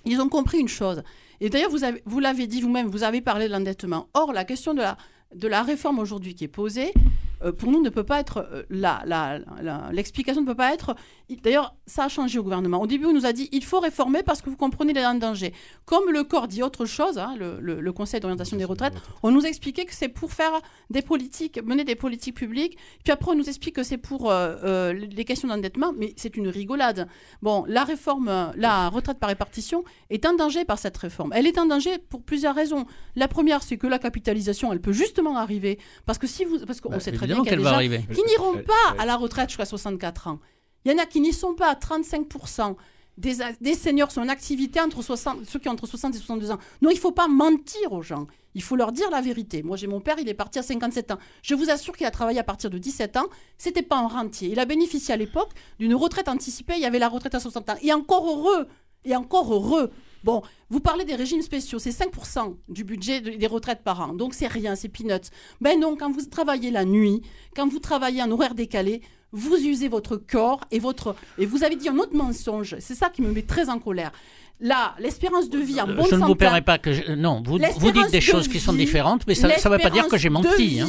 [0.04, 1.02] ils ont compris une chose.
[1.40, 4.08] Et d'ailleurs, vous, vous l'avez dit vous-même, vous avez parlé de l'endettement.
[4.14, 4.96] Or, la question de la,
[5.34, 6.92] de la réforme aujourd'hui qui est posée,
[7.42, 10.94] euh, pour nous, ne peut pas être euh, l'explication ne peut pas être.
[11.42, 12.80] D'ailleurs, ça a changé au gouvernement.
[12.80, 15.52] Au début, on nous a dit il faut réformer parce que vous comprenez les dangers.
[15.84, 19.86] Comme le corps dit autre chose, hein, le, Conseil d'orientation des retraites, on nous expliquait
[19.86, 22.76] que c'est pour faire des politiques, mener des politiques publiques.
[23.04, 26.48] Puis après, on nous explique que c'est pour euh, les questions d'endettement, mais c'est une
[26.48, 27.08] rigolade.
[27.40, 31.32] Bon, la réforme, la retraite par répartition est en danger par cette réforme.
[31.34, 32.86] Elle est en danger pour plusieurs raisons.
[33.14, 36.80] La première, c'est que la capitalisation, elle peut justement arriver parce que si vous, parce
[36.80, 38.04] qu'on bah, sait très qu'elle va arriver.
[38.14, 40.40] qui n'iront pas à la retraite jusqu'à 64 ans.
[40.84, 41.74] Il y en a qui n'y sont pas.
[41.74, 42.76] 35%
[43.18, 46.50] des, des seniors sont en activité entre 60, ceux qui ont entre 60 et 62
[46.50, 46.58] ans.
[46.82, 48.26] Non, il ne faut pas mentir aux gens.
[48.54, 49.62] Il faut leur dire la vérité.
[49.62, 51.18] Moi, j'ai mon père, il est parti à 57 ans.
[51.42, 53.26] Je vous assure qu'il a travaillé à partir de 17 ans.
[53.58, 54.48] C'était pas un rentier.
[54.50, 56.74] Il a bénéficié à l'époque d'une retraite anticipée.
[56.76, 57.76] Il y avait la retraite à 60 ans.
[57.82, 58.66] Et encore heureux.
[59.04, 59.90] Et encore heureux.
[60.24, 64.34] Bon, vous parlez des régimes spéciaux, c'est 5% du budget des retraites par an, donc
[64.34, 65.30] c'est rien, c'est peanuts.
[65.60, 67.22] Ben non, quand vous travaillez la nuit,
[67.54, 69.02] quand vous travaillez en horaire décalé,
[69.32, 71.14] vous usez votre corps et votre...
[71.38, 74.12] Et vous avez dit un autre mensonge, c'est ça qui me met très en colère.
[74.60, 77.14] Là, l'espérance de vie en bonne Je ne vous permets pas que...
[77.14, 80.08] Non, vous, vous dites des choses qui sont différentes, mais ça ne veut pas dire
[80.08, 80.80] que j'ai menti.
[80.80, 80.88] Hein.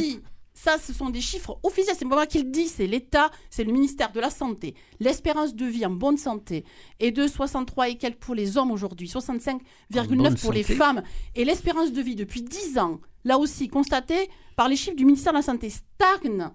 [0.59, 1.95] Ça, ce sont des chiffres officiels.
[1.99, 4.73] C'est pas moi qui le dis, c'est l'État, c'est le ministère de la Santé.
[4.99, 6.65] L'espérance de vie en bonne santé
[6.99, 11.03] est de 63 et quelques pour les hommes aujourd'hui, 65,9 pour les femmes.
[11.35, 15.31] Et l'espérance de vie depuis 10 ans, là aussi, constatée par les chiffres du ministère
[15.31, 16.49] de la Santé, stagne.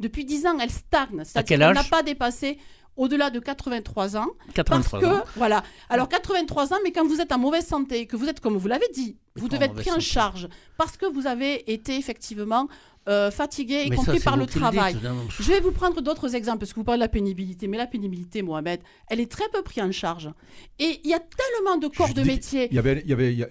[0.00, 1.20] Depuis 10 ans, elle stagne.
[1.36, 2.58] À quel C'est-à-dire n'a pas dépassé
[2.96, 4.28] au-delà de 83 ans.
[4.54, 5.24] 83 Parce que, ans.
[5.36, 5.62] voilà.
[5.88, 8.68] Alors, 83 ans, mais quand vous êtes en mauvaise santé, que vous êtes, comme vous
[8.68, 12.68] l'avez dit, vous devez être pris en charge parce que vous avez été effectivement
[13.08, 14.94] euh, fatigué, y Mais compris par le travail.
[14.94, 15.02] dites,
[15.38, 17.66] Je vais vous prendre d'autres exemples, parce que vous parlez de la pénibilité.
[17.68, 20.30] Mais la pénibilité, Mohamed, elle est très peu prise en charge.
[20.78, 22.68] Et il y a tellement de corps Je de dis- métier.
[22.70, 23.46] Il y avait, il y avait, il y a,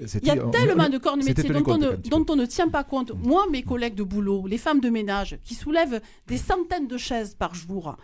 [0.52, 3.12] tellement on- de corps de métier dont on, ne, dont on ne tient pas compte.
[3.24, 7.36] Moi, mes collègues de boulot, les femmes de ménage, qui soulèvent des centaines de chaises
[7.36, 7.96] par jour,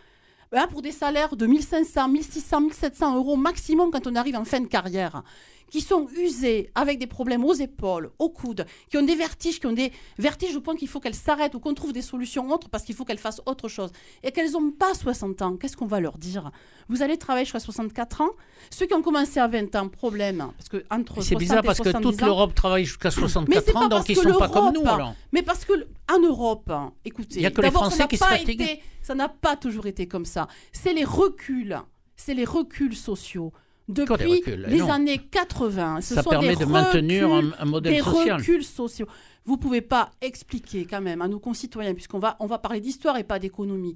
[0.52, 4.60] ben, pour des salaires de 1500, 1600, 1700 euros maximum quand on arrive en fin
[4.60, 5.22] de carrière,
[5.70, 9.68] qui sont usées avec des problèmes aux épaules, aux coudes, qui ont des vertiges, qui
[9.68, 12.70] ont des vertiges au point qu'il faut qu'elles s'arrêtent ou qu'on trouve des solutions autres
[12.70, 13.92] parce qu'il faut qu'elles fassent autre chose,
[14.24, 16.52] et qu'elles n'ont pas 60 ans, qu'est-ce qu'on va leur dire?
[16.90, 18.30] Vous allez travailler jusqu'à 64 ans?
[18.72, 21.78] Ceux qui ont commencé à 20 ans, problème, parce que entre C'est 60 bizarre parce
[21.80, 24.32] que 70 toute l'Europe travaille jusqu'à Mais 64 c'est ans, pas donc parce ils que
[24.32, 25.14] sont pas comme nous alors.
[25.32, 25.74] Mais parce que
[26.12, 26.72] en Europe,
[27.06, 28.62] écoutez, Il y a que les d'abord, ça Français n'a qui se pas fatiguent.
[28.62, 30.48] été- ça n'a pas toujours été comme ça.
[30.72, 31.78] C'est les reculs,
[32.16, 33.54] c'est les reculs sociaux.
[33.90, 34.92] Depuis reculs les non.
[34.92, 38.38] années 80, ce Ça sont permet des de maintenir un, un modèle des social.
[38.40, 39.08] reculs sociaux.
[39.46, 43.18] Vous pouvez pas expliquer quand même à nos concitoyens, puisqu'on va, on va parler d'histoire
[43.18, 43.96] et pas d'économie,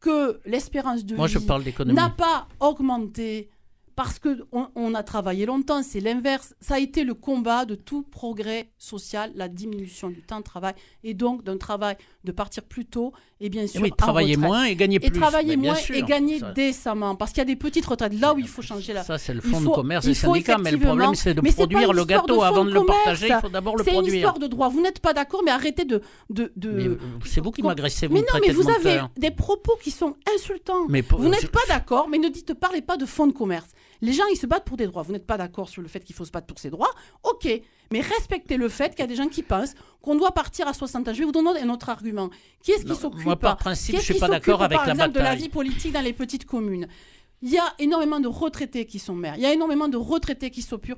[0.00, 1.46] que l'espérance de Moi, vie
[1.86, 3.50] n'a pas augmenté
[3.96, 6.54] parce que on, a travaillé longtemps, c'est l'inverse.
[6.60, 10.74] Ça a été le combat de tout progrès social, la diminution du temps de travail
[11.04, 14.64] et donc d'un travail de partir plus tôt et bien sûr Oui, en travailler moins
[14.64, 15.20] et gagner et plus.
[15.20, 17.86] travailler Mais bien moins sûr, et gagner ça- décemment parce qu'il y a des petites
[17.86, 19.04] retraites là où il faut changer la.
[19.04, 21.92] Ça, c'est le fonds de commerce des syndicats, mais le problème, c'est de mais produire
[21.92, 23.28] le de gâteau avant de de le partager.
[23.28, 24.14] Il faut d'abord le C'est une produire.
[24.16, 24.68] histoire de droit.
[24.68, 26.52] Vous n'êtes pas d'accord, mais arrêtez de de.
[26.56, 29.90] de- euh, c'est vous qui m'agressez, vous mais non, mais vous avez des propos qui
[29.90, 30.86] sont insultants.
[30.88, 33.68] Mais pour- Vous n'êtes pas d'accord, mais ne dites, parlez pas de fonds de commerce.
[34.04, 35.02] Les gens, ils se battent pour des droits.
[35.02, 36.90] Vous n'êtes pas d'accord sur le fait qu'il faut se battre pour ses droits?
[37.22, 37.48] Ok,
[37.90, 40.74] mais respectez le fait qu'il y a des gens qui pensent qu'on doit partir à
[40.74, 41.14] 60 ans.
[41.14, 42.28] Je vais vous donner un autre argument.
[42.62, 44.76] Qui est-ce qui s'occupe moi, par principe, qui est-ce je suis qui pas d'accord avec
[44.76, 46.86] par la exemple, de la vie politique dans les petites communes?
[47.44, 49.34] Il y a énormément de retraités qui sont maires.
[49.36, 50.96] Il y a énormément de retraités qui s'occupent,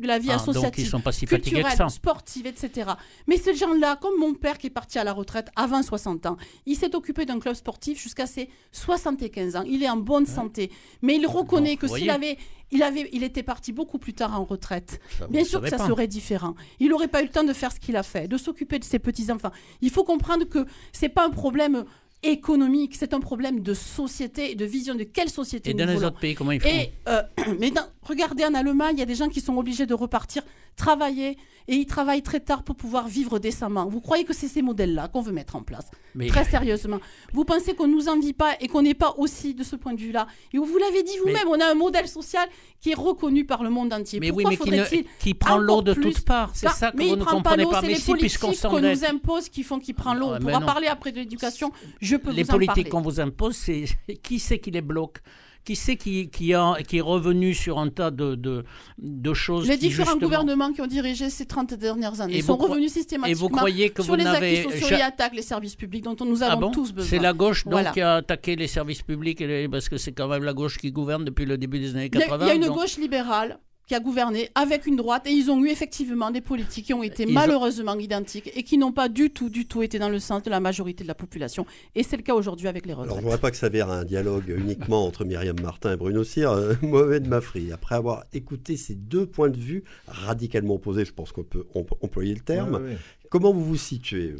[0.00, 2.92] de la vie Ah, associative ils sont pas si culturelle, sportive, etc.
[3.26, 6.36] Mais ces gens-là, comme mon père qui est parti à la retraite avant 60 ans,
[6.66, 9.64] il s'est occupé d'un club sportif jusqu'à ses 75 ans.
[9.66, 10.70] Il est en bonne santé.
[11.02, 12.38] Mais il reconnaît Bon, que s'il avait,
[12.70, 15.00] il avait, il était parti beaucoup plus tard en retraite.
[15.18, 15.86] Ça, Bien sûr que ça pas.
[15.88, 16.54] serait différent.
[16.78, 18.84] Il n'aurait pas eu le temps de faire ce qu'il a fait, de s'occuper de
[18.84, 19.50] ses petits-enfants.
[19.80, 21.84] Il faut comprendre que c'est pas un problème
[22.22, 25.92] économique, c'est un problème de société et de vision de quelle société Et nous dans
[25.92, 27.22] les autres pays, comment ils font Et euh,
[27.60, 30.42] mais dans- regardez en Allemagne, il y a des gens qui sont obligés de repartir
[30.74, 31.36] travailler
[31.68, 33.86] et ils travaillent très tard pour pouvoir vivre décemment.
[33.86, 36.98] Vous croyez que c'est ces modèles-là qu'on veut mettre en place Mais Très sérieusement.
[37.34, 40.00] Vous pensez qu'on nous envie pas et qu'on n'est pas aussi de ce point de
[40.00, 42.48] vue-là Et vous l'avez dit vous-même, on a un modèle social
[42.80, 44.18] qui est reconnu par le monde entier.
[44.18, 46.50] Mais oui, Pourquoi mais qui, ne- faudrait-il qui prend l'eau de toutes parts.
[46.54, 47.80] C'est Bah, ça que mais vous ne comprenez pas.
[47.80, 50.30] c'est Mais les si, puisqu'on politiques qu'on nous impose qui font qu'il prend l'eau.
[50.30, 51.70] Ouais, On pourra parler après de l'éducation.
[52.00, 53.84] Je peux Les vous politiques qu'on vous impose, c'est
[54.22, 55.18] qui c'est qui les bloque?
[55.64, 58.64] Qui c'est qui, qui, a, qui est revenu sur un tas de, de,
[58.98, 62.56] de choses Les différents justement- gouvernements qui ont dirigé ces 30 dernières années Et sont
[62.56, 65.42] revenus Et systématiquement vous croyez que sur vous les acquis sociaux ja- et attaquent les
[65.42, 66.70] services publics dont nous Ah avons bon?
[66.72, 67.08] tous besoin.
[67.08, 67.92] C'est la gauche donc Voilà.
[67.92, 70.78] qui a attaqué les services publics et les- parce que c'est quand même la gauche
[70.78, 72.44] qui gouverne depuis le début des années Il y, a, 80.
[72.44, 75.50] il y a une donc- gauche libérale qui a gouverné avec une droite et ils
[75.50, 78.92] ont eu effectivement des politiques qui ont été Ils ont- malheureusement identiques et qui n'ont
[78.92, 81.66] pas du tout, du tout été dans le sens de la majorité de la population.
[81.94, 83.24] Et c'est le cas aujourd'hui avec les Alors, je retraites.
[83.24, 86.52] ne voudrais pas que ça s'avère un dialogue uniquement entre Myriam Martin et Bruno Cyr.
[86.52, 91.32] Euh, Mohamed Mafri, après avoir écouté ces deux points de vue radicalement opposés, je pense
[91.32, 92.96] qu'on peut on peut employer le terme, Ouais, ouais.
[93.30, 94.36] comment vous vous situez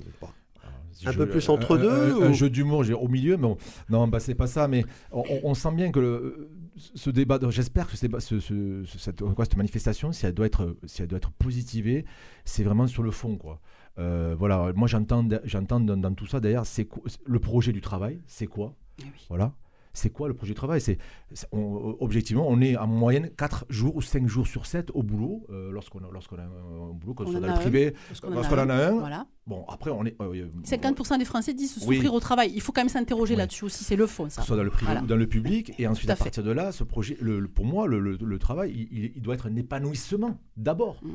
[1.04, 3.46] Un peu plus entre un- deux, Un, un ou- jeu d'humour, j'ai- au milieu, mais
[3.48, 3.58] on-
[3.90, 4.68] non, bah, c'est pas ça.
[4.68, 8.98] Mais on sent bien que le- ce débat, j'espère que ce débat- ce- ce- ce-
[8.98, 12.04] cette, quoi, cette manifestation, si elle doit être, si elle doit être positivée,
[12.44, 13.60] c'est vraiment sur le fond, quoi.
[13.98, 16.88] Euh, voilà, moi j'entends, j'entends dans, dans tout ça d'ailleurs, c'est
[17.26, 18.74] le projet du travail, c'est quoi?
[19.00, 19.26] Eh oui.
[19.28, 19.52] Voilà.
[19.94, 20.80] C'est quoi le projet de travail?
[20.80, 20.98] C'est,
[21.32, 25.02] c'est- on- Objectivement, on est en moyenne 4 jours ou 5 jours sur 7 au
[25.02, 27.94] boulot, euh, lorsqu'on, a, lorsqu'on a un boulot, qu'on On soit dans le un, privé.
[28.24, 29.26] En Lorsqu'on en a un, Voilà.
[29.46, 30.16] bon, après, on est.
[30.20, 31.96] euh, 50% des Français disent Oui.
[31.96, 32.50] souffrir au travail.
[32.54, 33.38] Il faut quand même s'interroger Oui.
[33.38, 33.84] là-dessus aussi.
[33.84, 34.36] C'est le fond, ça.
[34.40, 35.02] que ce soit dans le privé Voilà.
[35.02, 35.72] ou dans le public.
[35.78, 38.16] Et ensuite, Tout à partir de là, ce projet, le, le- pour moi, le, le-
[38.20, 41.00] le travail, il, doit être un épanouissement d'abord.
[41.02, 41.10] Mm.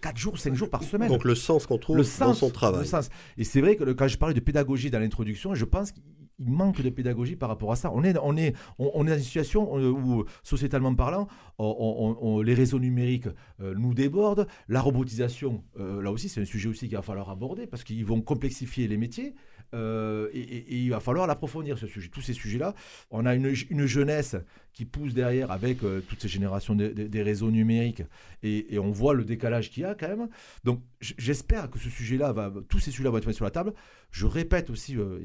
[0.00, 1.08] 4 jours, 5 jours par semaine.
[1.08, 2.80] Donc le sens qu'on trouve le dans sens, son travail.
[2.80, 3.10] le sens.
[3.36, 6.02] Et c'est vrai que le- quand je parlais de pédagogie dans l'introduction, je pense qu'il
[6.40, 7.92] manque de pédagogie par rapport à ça.
[7.92, 13.28] On est, dans une situation euh, où, sociétalement parlant, les réseaux numériques
[13.60, 14.46] euh, nous débordent.
[14.68, 18.04] La robotisation, euh, là aussi, c'est un sujet aussi qu'il va falloir aborder parce qu'ils
[18.04, 19.34] vont complexifier les métiers.
[19.74, 22.74] Euh, et, il va falloir l'approfondir, ce sujet, tous ces sujets-là.
[23.10, 23.54] On a une,
[23.86, 24.36] jeunesse
[24.72, 28.02] qui pousse derrière avec euh, toutes ces générations des réseaux numériques
[28.42, 30.28] et, on voit le décalage qu'il y a quand même.
[30.64, 33.72] Donc j'espère que ce sujet-là, va, tous ces sujets-là vont être mis sur la table.
[34.10, 35.20] Je répète aussi, euh,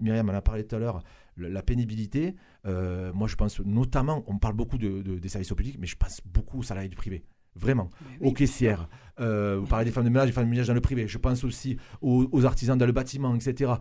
[0.00, 1.02] Myriam en a parlé tout à l'heure,
[1.36, 2.34] la, pénibilité.
[2.64, 6.60] moi je pense notamment, on parle beaucoup de, des services publics, mais je pense beaucoup
[6.60, 7.24] aux salariés du privé
[7.56, 7.90] vraiment,
[8.20, 8.88] aux caissières.
[9.20, 11.06] Euh, vous parlez des femmes de ménage, des femmes de ménage dans le privé.
[11.06, 13.74] Je pense aussi aux, artisans dans le bâtiment, etc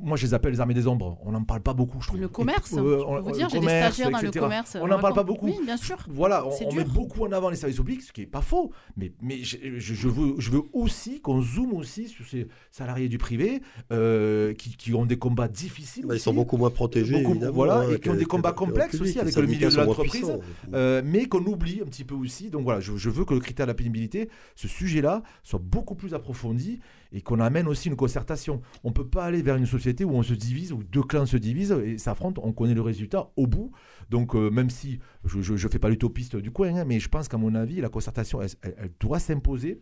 [0.00, 1.18] moi, je les appelle les armées des ombres.
[1.22, 2.20] On n'en parle pas beaucoup, je trouve.
[2.20, 4.76] Le commerce, euh, je peux vous dire, j'ai des stagiaires dans le commerce.
[4.80, 5.46] On n'en parle pas beaucoup.
[5.46, 5.98] Oui, bien sûr.
[6.08, 8.72] Voilà, on, met beaucoup en avant les services publics, ce qui n'est pas faux.
[8.96, 13.18] Mais, mais je, je, veux, je veux aussi qu'on zoome aussi sur ces salariés du
[13.18, 13.60] privé
[13.92, 16.06] euh, qui, qui, ont des combats difficiles.
[16.06, 17.22] Bah, ils sont beaucoup moins protégés.
[17.52, 20.32] voilà, hein, et qui ont des combats complexes aussi avec le milieu de l'entreprise.
[20.72, 22.48] Euh, mais qu'on oublie un petit peu aussi.
[22.48, 25.94] Donc voilà, je, je veux que le critère de la pénibilité, ce sujet-là, soit beaucoup
[25.94, 26.80] plus approfondi
[27.12, 28.62] et qu'on amène aussi une concertation.
[28.84, 31.26] On ne peut pas aller vers une société où on se divise, où deux clans
[31.26, 32.40] se divisent et s'affrontent.
[32.44, 33.72] On connaît le résultat au bout.
[34.10, 37.28] Donc, euh, même si je ne fais pas l'utopiste du coin, hein, mais je pense
[37.28, 39.80] qu'à mon avis, la concertation, elle, doit s'imposer.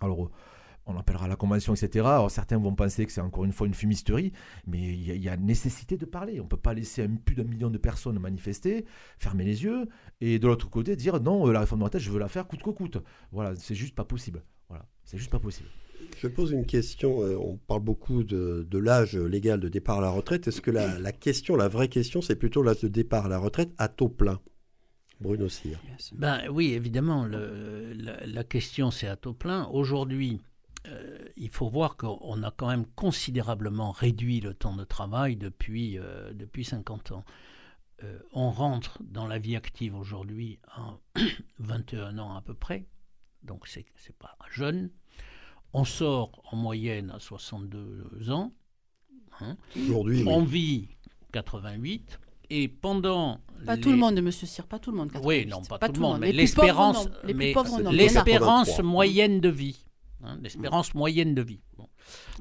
[0.00, 0.30] Alors,
[0.86, 2.06] on appellera la convention, etc.
[2.06, 4.32] Alors, certains vont penser que c'est encore une fois une fumisterie,
[4.66, 6.40] mais il y, a nécessité de parler.
[6.40, 8.84] On ne peut pas laisser plus d'un million de personnes manifester,
[9.18, 9.88] fermer les yeux,
[10.20, 12.28] et de l'autre côté dire non, euh, la réforme de la retraite, je veux la
[12.28, 12.98] faire coûte que coûte.
[13.32, 14.42] Voilà, c'est juste pas possible.
[14.68, 15.68] Voilà, c'est juste pas possible.
[16.18, 17.22] Je pose une question.
[17.22, 20.48] Euh, on parle beaucoup de, l'âge légal de départ à la retraite.
[20.48, 23.70] Est-ce que la, question, la vraie question, c'est plutôt l'âge de départ à la retraite
[23.78, 24.40] à taux plein?
[25.20, 25.78] Bruno Cyr.
[26.12, 29.66] Ben, oui, évidemment, la, question, c'est à taux plein.
[29.68, 30.40] Aujourd'hui,
[30.88, 35.98] euh, il faut voir qu'on a quand même considérablement réduit le temps de travail depuis,
[35.98, 37.24] euh, depuis 50 ans.
[38.32, 40.96] on rentre dans la vie active aujourd'hui à
[41.58, 42.86] 21 ans à peu près,
[43.42, 44.90] donc c'est n'est pas jeune.
[45.72, 48.52] On sort en moyenne à 62 ans.
[49.40, 49.56] Hein.
[49.76, 50.88] Aujourd'hui, on vit
[51.32, 52.18] 88.
[52.52, 53.40] Et pendant.
[53.64, 55.12] Pas tout le monde, monsieur Cyr, pas tout le monde.
[55.22, 56.20] Oui, non, pas, tout, le monde.
[56.20, 59.84] Mais l'espérance l'espérance moyenne de vie.
[60.24, 61.60] Hein, l'espérance moyenne de vie.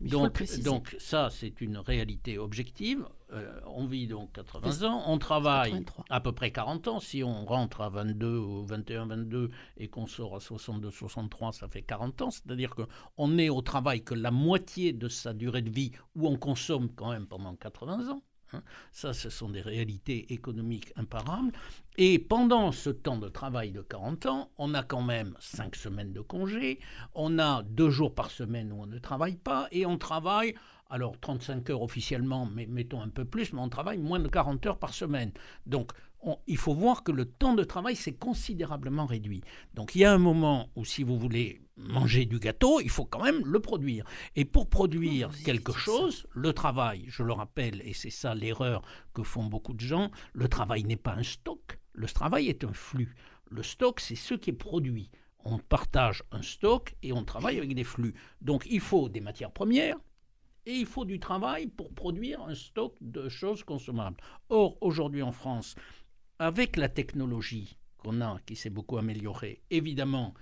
[0.02, 3.06] Donc, donc ça, c'est une réalité objective.
[3.32, 7.00] Euh, on vit donc 80 ans, on travaille à peu près 40 ans.
[7.00, 11.68] Si on rentre à 22 ou 21, 22 et qu'on sort à 62, 63, ça
[11.68, 12.32] fait 40 ans.
[12.32, 16.38] C'est-à-dire qu'on est au travail que la moitié de sa durée de vie où on
[16.38, 18.24] consomme quand même pendant 80 ans.
[18.54, 18.64] Hein.
[18.92, 21.52] Ça, ce sont des réalités économiques imparables.
[21.98, 26.14] Et pendant ce temps de travail de 40 ans, on a quand même 5 semaines
[26.14, 26.80] de congé,
[27.14, 30.56] on a 2 jours par semaine où on ne travaille pas, et on travaille,
[30.90, 34.66] alors 35 heures officiellement, mais mettons un peu plus, mais on travaille moins de 40
[34.66, 35.32] heures par semaine.
[35.66, 35.92] Donc
[36.48, 39.42] il faut voir que le temps de travail s'est considérablement réduit.
[39.74, 43.06] Donc il y a un moment où si vous voulez manger du gâteau, il faut
[43.06, 44.06] quand même le produire.
[44.36, 48.82] Et pour produire quelque chose, le travail, je le rappelle, et c'est ça l'erreur
[49.14, 52.74] que font beaucoup de gens, le travail n'est pas un stock, le travail est un
[52.74, 53.16] flux.
[53.50, 55.10] Le stock, c'est ce qui est produit.
[55.46, 58.14] On partage un stock et on travaille avec des flux.
[58.42, 59.98] Donc il faut des matières premières,
[60.70, 64.18] et il faut du travail pour produire un stock de choses consommables.
[64.50, 65.76] Or, aujourd'hui en France,
[66.38, 70.36] avec la technologie qu'on a, qui s'est beaucoup améliorée, évidemment,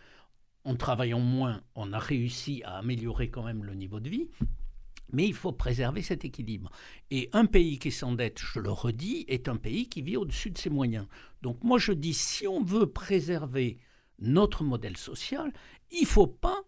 [0.65, 4.27] en travaillant moins, on a réussi à améliorer quand même le niveau de vie.
[5.13, 6.69] Mais il faut préserver cet équilibre.
[7.09, 10.57] Et un pays qui s'endette, je le redis, est un pays qui vit au-dessus de
[10.57, 11.07] ses moyens.
[11.41, 13.79] Donc moi je dis, si on veut préserver
[14.19, 15.53] notre modèle social,
[15.89, 16.61] il ne faut pas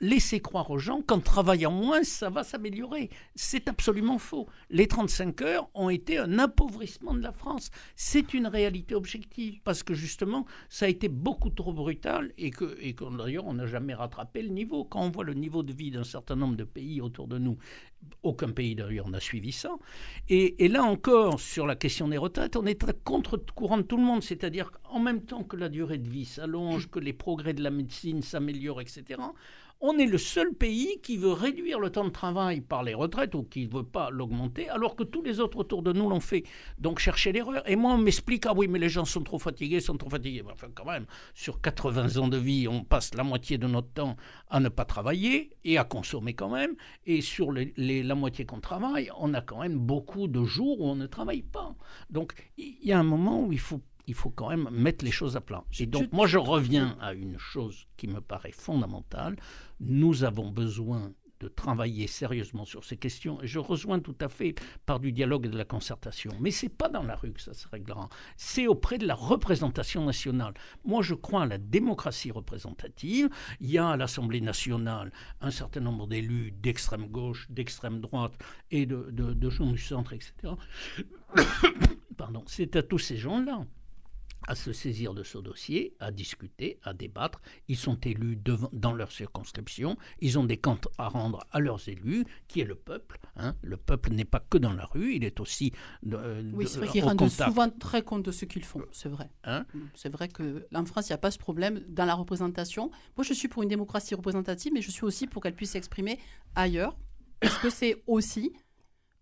[0.00, 3.10] laisser croire aux gens qu'en travaillant moins, ça va s'améliorer.
[3.34, 4.46] C'est absolument faux.
[4.70, 7.70] Les 35 heures ont été un appauvrissement de la France.
[7.96, 12.76] C'est une réalité objective, parce que justement, ça a été beaucoup trop brutal et que,
[12.80, 14.84] et d'ailleurs, on n'a jamais rattrapé le niveau.
[14.84, 17.58] Quand on voit le niveau de vie d'un certain nombre de pays autour de nous,
[18.22, 19.76] aucun pays d'ailleurs n'a suivi ça.
[20.28, 23.96] Et, et, là encore, sur la question des retraites, on est à contre-courant de tout
[23.96, 24.22] le monde.
[24.22, 27.70] C'est-à-dire qu'en même temps que la durée de vie s'allonge, que les progrès de la
[27.70, 29.20] médecine s'améliorent, etc.,
[29.80, 33.34] on est le seul pays qui veut réduire le temps de travail par les retraites
[33.34, 36.20] ou qui ne veut pas l'augmenter, alors que tous les autres autour de nous l'ont
[36.20, 36.44] fait.
[36.78, 37.68] Donc chercher l'erreur.
[37.68, 40.42] Et moi, on m'explique, ah oui, mais les gens sont trop fatigués, sont trop fatigués.
[40.50, 44.16] Enfin, quand même, sur 80 ans de vie, on passe la moitié de notre temps
[44.48, 46.74] à ne pas travailler et à consommer quand même.
[47.06, 50.96] Et sur la moitié qu'on travaille, on a quand même beaucoup de jours où on
[50.96, 51.74] ne travaille pas.
[52.10, 55.10] Donc, il y a un moment où il faut il faut quand même mettre les
[55.10, 55.64] choses à plat.
[55.78, 59.36] Et donc, moi, je reviens à une chose qui me paraît fondamentale.
[59.80, 63.40] Nous avons besoin de travailler sérieusement sur ces questions.
[63.42, 64.54] Et je rejoins tout à fait
[64.86, 66.32] par du dialogue et de la concertation.
[66.40, 68.08] Mais c'est pas dans la rue que ça se réglera.
[68.36, 70.54] C'est auprès de la représentation nationale.
[70.84, 73.28] Moi, je crois à la démocratie représentative.
[73.60, 78.34] Il y a à l'Assemblée nationale un certain nombre d'élus d'extrême gauche, d'extrême droite
[78.70, 80.54] et de, de, de gens du centre, etc.
[82.16, 82.42] Pardon.
[82.46, 83.64] C'est à tous ces gens-là
[84.46, 87.40] à se saisir de ce dossier, à discuter, à débattre.
[87.68, 91.88] Ils sont élus devant, dans leur circonscription, ils ont des comptes à rendre à leurs
[91.88, 93.18] élus, qui est le peuple.
[93.36, 93.54] Hein.
[93.62, 95.72] Le peuple n'est pas que dans la rue, il est aussi
[96.02, 96.16] de,
[96.54, 99.30] Oui, c'est vrai qu'ils rendent souvent très compte de ce qu'ils font, c'est vrai.
[99.44, 102.90] Hein c'est vrai qu'en France, il n'y a pas ce problème dans la représentation.
[103.16, 106.18] Moi, je suis pour une démocratie représentative, mais je suis aussi pour qu'elle puisse s'exprimer
[106.54, 106.96] ailleurs,
[107.40, 108.52] parce que c'est aussi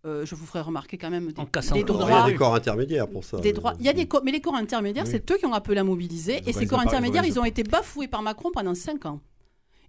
[0.06, 2.06] euh, je vous ferai remarquer quand même des, droits.
[2.08, 3.38] Il y a des corps intermédiaires pour ça.
[3.38, 3.74] Des droits.
[3.80, 6.42] Il y a des mais les corps intermédiaires, c'est eux qui ont appelé à mobiliser.
[6.46, 9.20] Et ces corps intermédiaires, ils ont été bafoués par Macron pendant 5 ans.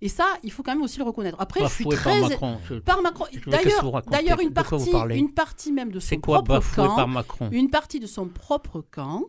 [0.02, 1.38] Et ça, il faut quand même aussi le reconnaître.
[1.40, 2.60] Après, je suis très par Macron.
[2.86, 3.26] Par Macron.
[3.48, 7.50] D'ailleurs, d'ailleurs, une partie, une partie même de son quoi, propre camp, par Macron?
[7.52, 9.24] une partie de son propre camp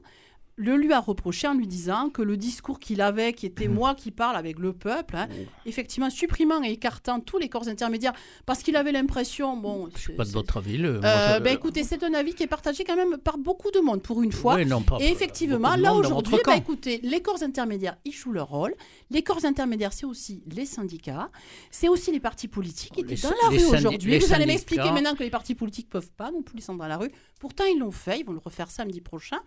[0.58, 3.94] le lui a reproché en lui disant que le discours qu'il avait, qui était moi
[3.94, 5.28] qui parle avec le peuple, hein,
[5.64, 8.12] effectivement supprimant et écartant tous les corps intermédiaires,
[8.44, 10.76] parce qu'il avait l'impression, bon, je pas de votre avis.
[10.76, 11.00] Le...
[11.04, 14.02] Euh, ben, écoutez, c'est un avis qui est partagé quand même par beaucoup de monde
[14.02, 14.60] pour une fois.
[14.60, 18.74] et effectivement, là aujourd'hui, ben, écoutez, les corps intermédiaires, ils jouent leur rôle.
[19.10, 21.30] Les corps intermédiaires, c'est aussi les syndicats,
[21.70, 24.18] c'est aussi les partis politiques qui étaient dans la rue aujourd'hui.
[24.18, 26.96] Vous allez m'expliquer maintenant que les partis politiques peuvent pas non plus descendre dans la
[26.96, 27.12] rue.
[27.38, 28.18] Pourtant, ils l'ont fait.
[28.18, 29.38] Ils vont le refaire samedi prochain.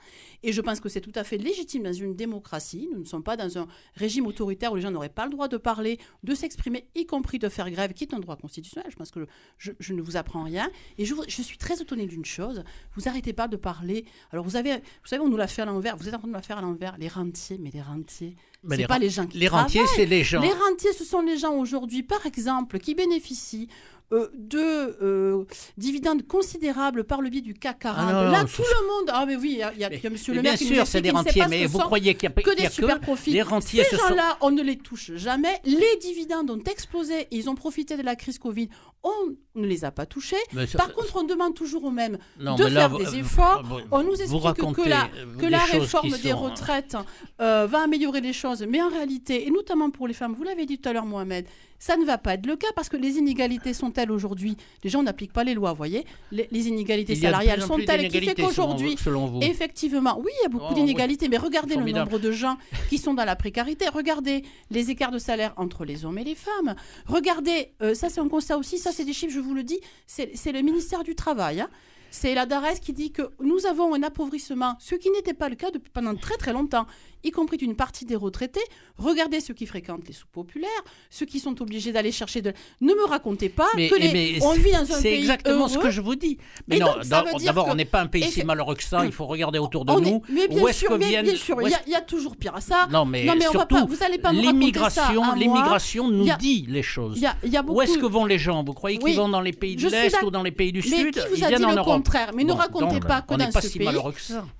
[0.44, 2.88] Et je pense que c'est tout à fait légitime dans une démocratie.
[2.92, 5.48] Nous ne sommes pas dans un régime autoritaire où les gens n'auraient pas le droit
[5.48, 8.90] de parler, de s'exprimer, y compris de faire grève, qui est un droit constitutionnel.
[8.92, 10.70] Je pense que je, ne vous apprends rien.
[10.98, 12.64] Et je, suis très étonnée d'une chose.
[12.96, 14.06] Vous arrêtez pas de parler.
[14.32, 15.98] Alors, vous, avez, vous savez, on nous l'a fait à l'envers.
[15.98, 16.98] Vous êtes en train de la faire à l'envers.
[16.98, 18.36] Les rentiers, mais les rentiers.
[18.70, 20.42] C'est pas les gens qui Les rentiers, c'est les gens.
[20.42, 23.68] Les rentiers, ce sont les gens aujourd'hui, par exemple, qui bénéficient
[24.14, 25.46] euh, de euh,
[25.78, 27.98] dividendes considérables par le biais du CAC 40.
[28.00, 29.10] Ah Là, tout le monde.
[29.14, 31.12] Ah, mais oui, il y, a, y a monsieur le maire qui sûr, c'est des
[31.12, 33.32] rentiers, mais vous croyez qu'il y a que des super profits.
[33.32, 35.60] Les rentiers, Ces gens-là, on ne les touche jamais.
[35.66, 37.28] Les dividendes ont explosé.
[37.32, 38.70] Ils ont profité de la crise Covid.
[39.04, 40.38] On ne les a pas touchés.
[40.78, 43.64] Par contre, on demande toujours aux mêmes de faire des efforts.
[43.92, 45.10] on nous explique que la,
[45.40, 46.96] que la réforme des retraites
[47.42, 48.64] euh, va améliorer les choses.
[48.68, 51.46] Mais en réalité, et notamment pour les femmes, vous l'avez dit tout à l'heure, Mohamed,
[51.82, 54.56] ça ne va pas être le cas parce que les inégalités sont telles aujourd'hui.
[54.84, 56.06] Les gens n'appliquent pas les lois, vous voyez.
[56.32, 58.96] Les, inégalités salariales sont telles qui fait qu'aujourd'hui,
[59.42, 63.00] effectivement, oui, il y a beaucoup oh, d'inégalités, mais regardez le nombre de gens qui
[63.00, 63.86] sont dans la précarité.
[63.92, 66.76] Regardez les écarts de salaire entre les hommes et les femmes.
[67.08, 69.80] Regardez, euh, ça c'est un constat aussi, ça c'est des chiffres, je vous le dis,
[70.06, 71.62] c'est le ministère du Travail.
[71.62, 71.70] Hein.
[72.12, 75.56] C'est la DARES qui dit que nous avons un appauvrissement, ce qui n'était pas le
[75.56, 76.86] cas depuis pendant très très longtemps
[77.24, 78.62] y compris d'une partie des retraités.
[78.98, 80.70] Regardez ceux qui fréquentent les soupes populaires,
[81.10, 82.54] ceux qui sont obligés d'aller chercher de.
[82.82, 84.40] Ne me racontez pas que les...
[84.42, 86.38] on vit dans un pays C'est exactement ce que je vous dis.
[86.68, 89.06] Mais non, d'abord, on n'est pas un pays si malheureux que ça.
[89.06, 90.22] Il faut regarder autour de nous.
[90.30, 92.88] mais bien sûr, bien sûr, il y, a toujours pire à ça.
[92.92, 97.22] Non, mais, surtout, vous allez pas l'immigration, l'immigration nous dit les choses.
[97.68, 98.64] Où est-ce que vont les gens?
[98.64, 101.22] Vous croyez qu'ils vont dans les pays de l'Est ou dans les pays du Sud?
[101.36, 102.01] Ils viennent en Europe.
[102.02, 103.88] Contraire Mais ne racontez pas que dans ce pays,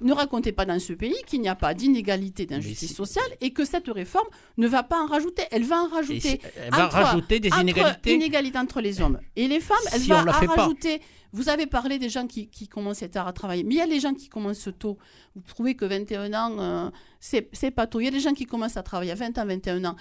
[0.02, 3.66] ne racontez pas dans ce pays qu'il n'y a pas d'inégalité d'injustice sociale et que
[3.66, 4.28] cette réforme
[4.58, 5.44] ne va pas en rajouter.
[5.52, 6.40] Elle va en rajouter.
[6.56, 8.14] Elle va rajouter des inégalités.
[8.14, 9.78] inégalités entre les hommes et les femmes.
[9.94, 11.02] Elle va en rajouter.
[11.34, 13.86] Vous avez parlé des gens qui, qui, commencent tard à travailler, mais il y a
[13.86, 14.98] les gens qui commencent tôt.
[15.34, 16.90] Vous trouvez que 21 ans, euh,
[17.22, 18.02] c'est pas tôt.
[18.02, 19.96] Il y a des gens qui commencent à travailler à 20 ans, 21 ans.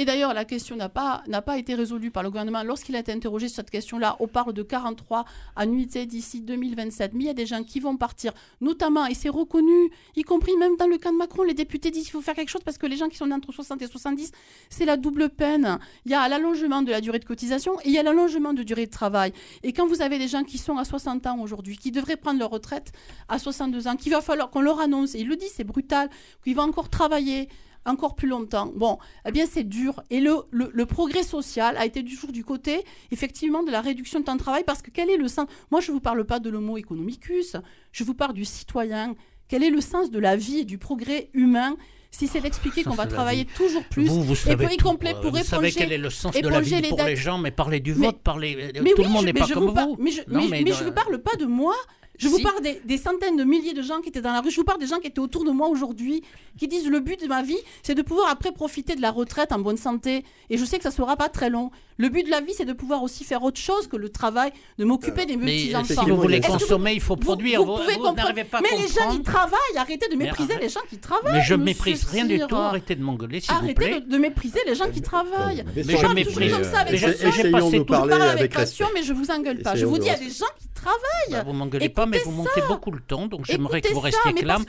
[0.00, 1.22] Et d'ailleurs, la question n'a pas,
[1.58, 2.62] été résolue par le gouvernement.
[2.62, 7.12] Lorsqu'il a été interrogé sur cette question-là, on parle de 43 annuités d'ici 2027.
[7.12, 8.32] Mais il y a des gens qui vont partir,
[8.62, 12.04] notamment, et c'est reconnu, y compris même dans le cas de Macron, les députés disent
[12.04, 14.32] qu'il faut faire quelque chose parce que les gens qui sont entre 60 et 70,
[14.70, 15.78] c'est la double peine.
[16.06, 18.62] Il y a l'allongement de la durée de cotisation et il y a l'allongement de
[18.62, 19.34] durée de travail.
[19.62, 22.38] Et quand vous avez des gens qui sont à 60 ans aujourd'hui, qui devraient prendre
[22.38, 22.90] leur retraite
[23.28, 26.08] à 62 ans, qu'il va falloir qu'on leur annonce, et il le dit, c'est brutal,
[26.42, 27.50] qu'ils vont encore travailler
[27.84, 28.72] encore plus longtemps.
[28.74, 30.02] Bon, eh bien c'est dur.
[30.10, 34.24] Et le, le, progrès social a été toujours du côté, effectivement, de la réduction de
[34.24, 35.46] temps de travail, parce que quel est le sens?
[35.70, 37.56] Moi, je ne vous parle pas de l'homo economicus,
[37.92, 39.14] je vous parle du citoyen.
[39.48, 41.76] Quel est le sens de la vie et du progrès humain
[42.12, 45.44] si c'est d'expliquer qu'on va travailler toujours plus vous, vous savez et pour, pour éponger,
[45.44, 48.18] savez quel est le sens de la vie pour les gens, mais parler du vote,
[48.18, 49.96] parler, tout le monde n'est pas comme vous.
[50.00, 51.74] mais je ne vous parle pas de moi,
[52.20, 52.42] Je vous Si.
[52.42, 54.50] parle des, des centaines de milliers de gens qui étaient dans la rue.
[54.50, 56.22] Je vous parle des gens qui étaient autour de moi aujourd'hui,
[56.58, 59.52] qui disent le but de ma vie, c'est de pouvoir après profiter de la retraite
[59.52, 60.24] en bonne santé.
[60.50, 61.70] Et je sais que ça sera pas très long.
[62.00, 64.52] Le but de la vie, c'est de pouvoir aussi faire autre chose que le travail,
[64.78, 66.02] de m'occuper des Mais petits euh, enfants.
[66.04, 67.62] si vous voulez vous- consommer, il faut produire.
[67.62, 68.16] Vous, pouvez vous comprendre.
[68.16, 69.76] n'arrivez pas à Mais les gens, ils travaillent.
[69.76, 71.32] Arrêtez de mépriser arrête- les gens qui travaillent.
[71.34, 72.56] Mais je monsieur méprise rien du tout.
[72.56, 74.00] Arrêtez de m'engueuler, s'il vous Arrêtez plaît.
[74.00, 75.62] de, de mépriser les gens qui travaillent.
[75.76, 76.34] Mais je méprise.
[76.34, 77.28] toujours comme ça avec j'ai- passion.
[77.44, 79.00] mais passé tout Je parler parle avec avec passion, respect.
[79.00, 79.74] mais je vous engueule pas.
[79.76, 80.98] Je vous dis, il y a rester- des gens qui travaillent.
[81.32, 84.32] Bah, vous m'engueulez pas, mais vous manquez beaucoup le temps, donc j'aimerais que vous restiez
[84.32, 84.64] calme.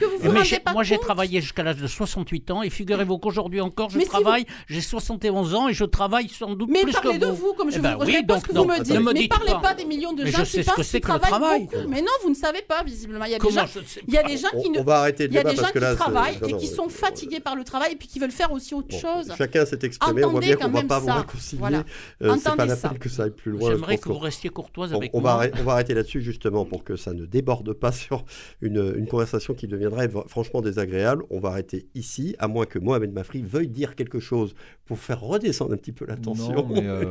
[0.73, 4.81] moi, j'ai travaillé jusqu'à l'âge de 68 ans, et figurez-vous qu'aujourd'hui encore, je travaille, j'ai
[4.81, 7.53] 71 ans, et je travaille sans doute plus que de vous.
[7.53, 8.83] comme je Eh vous ben je oui, réponds donc ce que non, vous me ne
[8.83, 8.93] dites.
[8.99, 9.59] me mais parlez pas.
[9.59, 11.67] pas des millions de Mais gens qui que le travaillent travail.
[11.71, 11.87] beaucoup.
[11.89, 13.25] Mais non, vous ne savez pas, visiblement.
[13.25, 14.47] Il y a des Comment gens, je ne sais il y a pas des gens
[14.53, 14.79] On, qui ne...
[14.79, 16.39] on va arrêter le Il y a débat des gens parce que qui là, travaillent
[16.47, 18.99] et qui sont fatigués par le travail et puis qui veulent faire aussi autre bon,
[18.99, 19.31] chose.
[19.37, 20.23] Chacun s'est exprimé.
[20.25, 21.59] on voit bien qu'on ne va pas vous réconcilier.
[21.59, 21.83] Voilà.
[22.23, 22.89] Euh, c'est pas la ça.
[22.89, 23.71] peine que ça aille plus loin.
[23.71, 25.41] J'aimerais que vous restiez courtoise avec moi.
[25.59, 28.25] on va arrêter là-dessus justement pour que ça ne déborde pas sur
[28.61, 31.23] une, conversation qui deviendrait franchement désagréable.
[31.29, 34.53] On va arrêter ici, à moins que Mohamed Mafri veuille dire quelque chose
[34.85, 36.53] pour faire redescendre un petit peu la tension.
[36.53, 37.10] Non, mais euh,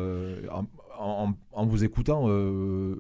[0.52, 0.66] en,
[0.98, 2.94] en- en vous écoutant, euh,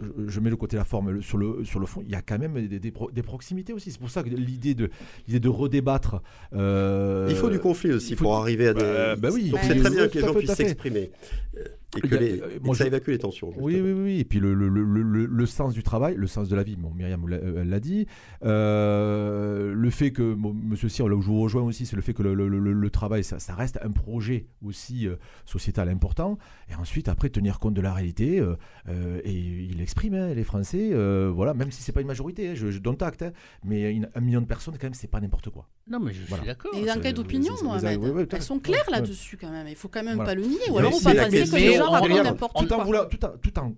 [0.00, 2.02] je, je mets le côté la forme le- sur le, sur le fond.
[2.04, 3.90] Il y a quand même des, des pro- des proximités aussi.
[3.90, 4.88] C'est pour ça que l'idée de,
[5.26, 6.22] l'idée de redébattre.
[6.54, 8.80] euh, Il faut du conflit aussi faut pour du- arriver à des.
[8.80, 9.50] Bah, bah oui.
[9.50, 11.10] Donc Bah c'est très bien que les gens puissent s'exprimer
[11.58, 11.64] euh,
[11.96, 13.48] et que, a- les, euh, que moi, ça je- évacue les tensions.
[13.58, 13.88] Oui, justement.
[13.88, 14.20] oui, oui, oui.
[14.20, 16.92] Et puis le, le, le, le, sens du travail, le sens de la vie, bon,
[16.94, 18.06] Myriam l'a- euh, dit.
[18.44, 22.02] Euh, le fait que, bon, monsieur Cyr, là où je vous rejoins aussi, c'est le
[22.02, 26.38] fait que le, travail, ça, ça reste un projet aussi euh, sociétal important.
[26.70, 28.40] Et ensuite, après, tenir compte de la réalité.
[28.40, 30.92] euh, et il exprime, hein, les Français,
[31.30, 33.32] voilà, même si c'est pas une majorité, hein, je, je donne acte, hein,
[33.64, 35.68] mais une- un million de personnes, quand même, c'est pas n'importe quoi.
[35.88, 36.42] Non, mais je Voilà.
[36.44, 36.70] suis d'accord.
[36.74, 37.68] Les enquêtes d'opinion, oui,
[38.14, 39.66] oui, à elles sont claires là-dessus quand même.
[39.68, 40.30] Il faut quand même Voilà.
[40.30, 40.58] pas le nier.
[40.70, 42.84] Ou alors on va la penser que les gens on racontent n'importe quoi.
[42.84, 43.72] voulant- tout en, tout en-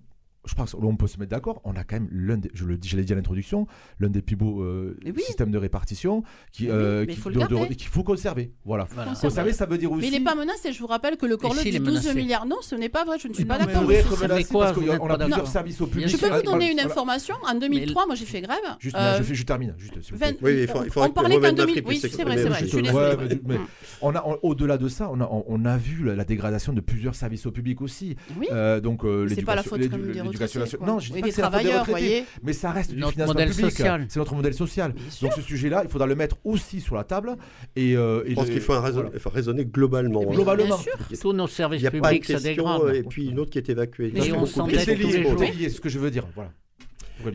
[0.45, 2.77] je pense qu'on peut se mettre d'accord, on a quand même l'un des, je le
[2.77, 3.67] dis, je l'ai dit à l'introduction,
[3.99, 5.21] l'un des plus beaux euh, oui.
[5.23, 7.29] systèmes de répartition qui, Mais euh, oui, mais qui- faut
[7.75, 8.51] qu'il faut conserver.
[8.65, 8.87] Voilà.
[8.91, 9.09] Voilà.
[9.11, 9.27] Conserver.
[9.29, 10.01] Conserver, ça veut dire aussi.
[10.01, 10.71] Mais il n'est pas menacé.
[10.73, 12.45] Je vous rappelle que le s'il dit est 12 menacé milliards.
[12.45, 13.17] Non, ce n'est pas vrai.
[13.19, 13.83] Je ne suis Mais pas d'accord.
[13.87, 16.07] parce qu'on a plusieurs services au public.
[16.07, 17.35] Je peux vous donner une information.
[17.47, 18.57] En 2003, moi j'ai fait grève.
[18.79, 19.73] Juste, Euh, je, je termine.
[19.77, 20.21] Juste, s'il vous.
[20.41, 21.75] Oui, il faut- on parlait qu'en Mohamed 2000.
[21.75, 23.39] Mafri Oui, c'est vrai, c'est vrai.
[24.01, 27.15] On a, on- au-delà de ça, on a, on, on vu la, dégradation de plusieurs
[27.15, 28.15] services au public aussi.
[28.39, 28.47] Oui.
[28.81, 30.87] Donc, C'est pas la faute comme l'éducation nationale.
[30.89, 32.25] Non, je dis Oui, pas que c'est la faute des retraités, voyez.
[32.43, 33.71] mais ça reste du Notre financement modèle public.
[33.71, 34.05] social.
[34.09, 34.91] C'est notre modèle social.
[34.93, 35.27] Bien sûr.
[35.29, 37.35] Donc ce sujet-là, il faudra le mettre aussi sur la table.
[37.75, 39.09] Et, euh, et Je pense qu'il faut un raison- voilà.
[39.13, 40.21] il faut raisonner globalement.
[40.29, 40.65] Mais Globalement.
[40.65, 40.93] Bien sûr.
[41.21, 42.89] Tous nos Il services n'y a pas une publics question dégradent.
[42.93, 44.11] et puis une autre qui est évacuée.
[44.13, 45.35] Mais Ça Et on c'est tous lié, les jours.
[45.39, 46.25] c'est lié, c'est ce que je veux dire.
[46.35, 46.51] Voilà.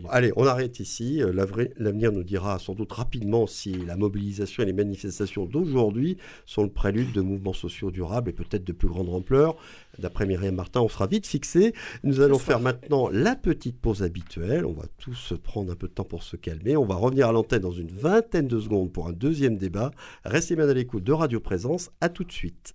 [0.08, 1.22] Allez, on arrête ici.
[1.22, 1.32] Euh,
[1.76, 6.16] L'avenir nous dira sans doute rapidement si la mobilisation et les manifestations d'aujourd'hui
[6.46, 9.56] sont le prélude de mouvements sociaux durables et peut-être de plus grande ampleur.
[9.98, 11.74] D'après Myriam Martin, on sera vite fixé.
[12.04, 14.64] Nous allons faire maintenant la petite pause habituelle.
[14.64, 16.76] On va tous se prendre un peu de temps pour se calmer.
[16.76, 19.90] On va revenir à l'antenne dans une vingtaine de secondes pour un deuxième débat.
[20.24, 21.90] Restez bien à l'écoute de Radio Présence.
[22.00, 22.74] À tout de suite.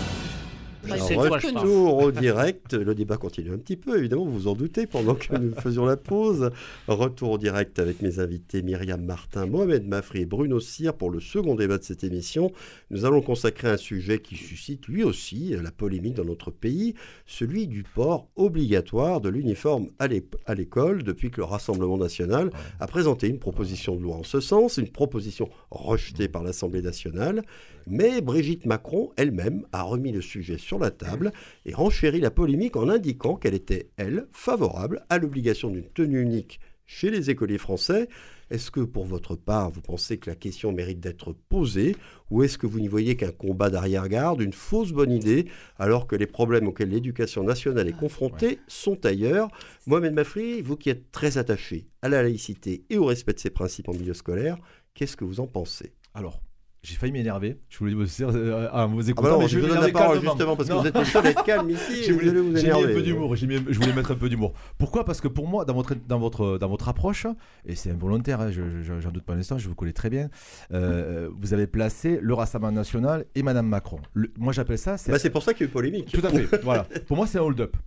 [0.97, 2.73] Toi, je retour au direct.
[2.73, 5.85] Le débat continue un petit peu, évidemment, vous vous en doutez, pendant que nous faisions
[5.85, 6.51] la pause.
[6.87, 11.19] Retour au direct avec mes invités Myriam Martin, Mohamed Mafri et Bruno Cyr pour le
[11.19, 12.51] second débat de cette émission.
[12.89, 17.67] Nous allons consacrer un sujet qui suscite lui aussi la polémique dans notre pays, celui
[17.67, 20.07] du port obligatoire de l'uniforme à
[20.55, 24.77] l'école depuis que le Rassemblement national a présenté une proposition de loi en ce sens,
[24.77, 27.43] une proposition rejetée par l'Assemblée nationale.
[27.87, 31.31] Mais Brigitte Macron elle-même a remis le sujet sur la table
[31.65, 36.59] et renchérit la polémique en indiquant qu'elle était, elle, favorable à l'obligation d'une tenue unique
[36.85, 38.09] chez les écoliers français.
[38.49, 41.95] Est-ce que pour votre part, vous pensez que la question mérite d'être posée
[42.29, 45.45] ou est-ce que vous n'y voyez qu'un combat d'arrière-garde, une fausse bonne idée,
[45.79, 49.47] alors que les problèmes auxquels l'éducation nationale est confrontée sont ailleurs?
[49.87, 53.51] Mohamed Mafri, vous qui êtes très attaché à la laïcité et au respect de ses
[53.51, 54.57] principes en milieu scolaire,
[54.93, 55.93] qu'est-ce que vous en pensez?
[56.13, 56.41] Alors,
[56.83, 57.57] j'ai failli m'énerver.
[57.69, 59.89] Je voulais vous dire euh, en vous Ah bah non, mais je vous donne la
[59.89, 60.81] parole justement parce que Non.
[60.81, 62.93] vous êtes le seul à être calme ici J'ai vous allez vous mis un énerver.
[62.95, 63.35] peu d'humour.
[63.35, 63.45] Je
[63.79, 64.53] voulais mettre un peu d'humour.
[64.79, 65.05] Pourquoi?
[65.05, 67.27] Parce que pour moi, dans votre, dans votre, dans votre approche,
[67.65, 70.09] et c'est involontaire, hein, je, je- j'en doute pas un instant, je vous connais très
[70.09, 70.29] bien,
[70.73, 73.99] euh, vous avez placé le Rassemblement national et Madame Macron.
[74.13, 74.97] Le- moi, j'appelle ça.
[74.97, 76.11] C'est Bah, c'est pour ça qu'il y a eu polémique.
[76.11, 76.63] tout à fait.
[76.63, 76.87] voilà.
[77.07, 77.77] Pour moi, c'est un hold-up.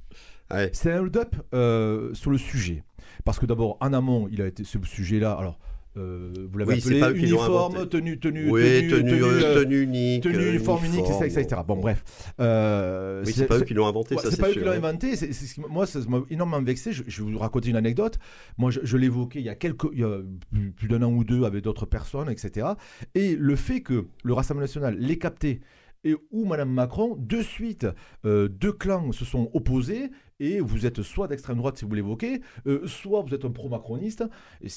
[0.53, 0.71] Ouais.
[0.73, 2.85] C'est un hold-up euh, sur le sujet.
[3.25, 5.33] Parce que d'abord, en amont, il a été ce sujet-là.
[5.33, 5.59] Alors,
[5.97, 9.63] euh, vous l'avez Oui, appelé eux uniforme, tenue, tenue, Oui, tenue, tenue, tenue, euh, euh,
[9.65, 10.23] tenue unique.
[10.23, 11.43] tenue, euh, uniforme unique, etc., uniforme.
[11.45, 11.61] etc.
[11.67, 12.05] Bon, bref.
[12.41, 14.63] Euh, Oui, c'est pas eux qui l'ont inventé, Ouais, ça c'est pas eux sûr.
[14.63, 15.17] qui l'ont inventé.
[15.17, 16.93] c'est- c'est ce qui- moi, ça m'a énormément vexé.
[16.93, 18.19] Je, je vais vous raconter une anecdote.
[18.59, 20.21] Moi, je, je l'évoquais il y a quelques, il y a
[20.53, 22.67] plus, plus d'un an ou deux avec d'autres personnes, etc.
[23.15, 25.61] Et le fait que le Rassemblement national l'ait capté
[26.05, 27.87] et où Madame Macron, de suite,
[28.27, 30.11] euh, deux clans se sont opposés.
[30.41, 34.25] Et vous êtes soit d'extrême droite, si vous l'évoquez, euh, soit vous êtes un pro-macroniste.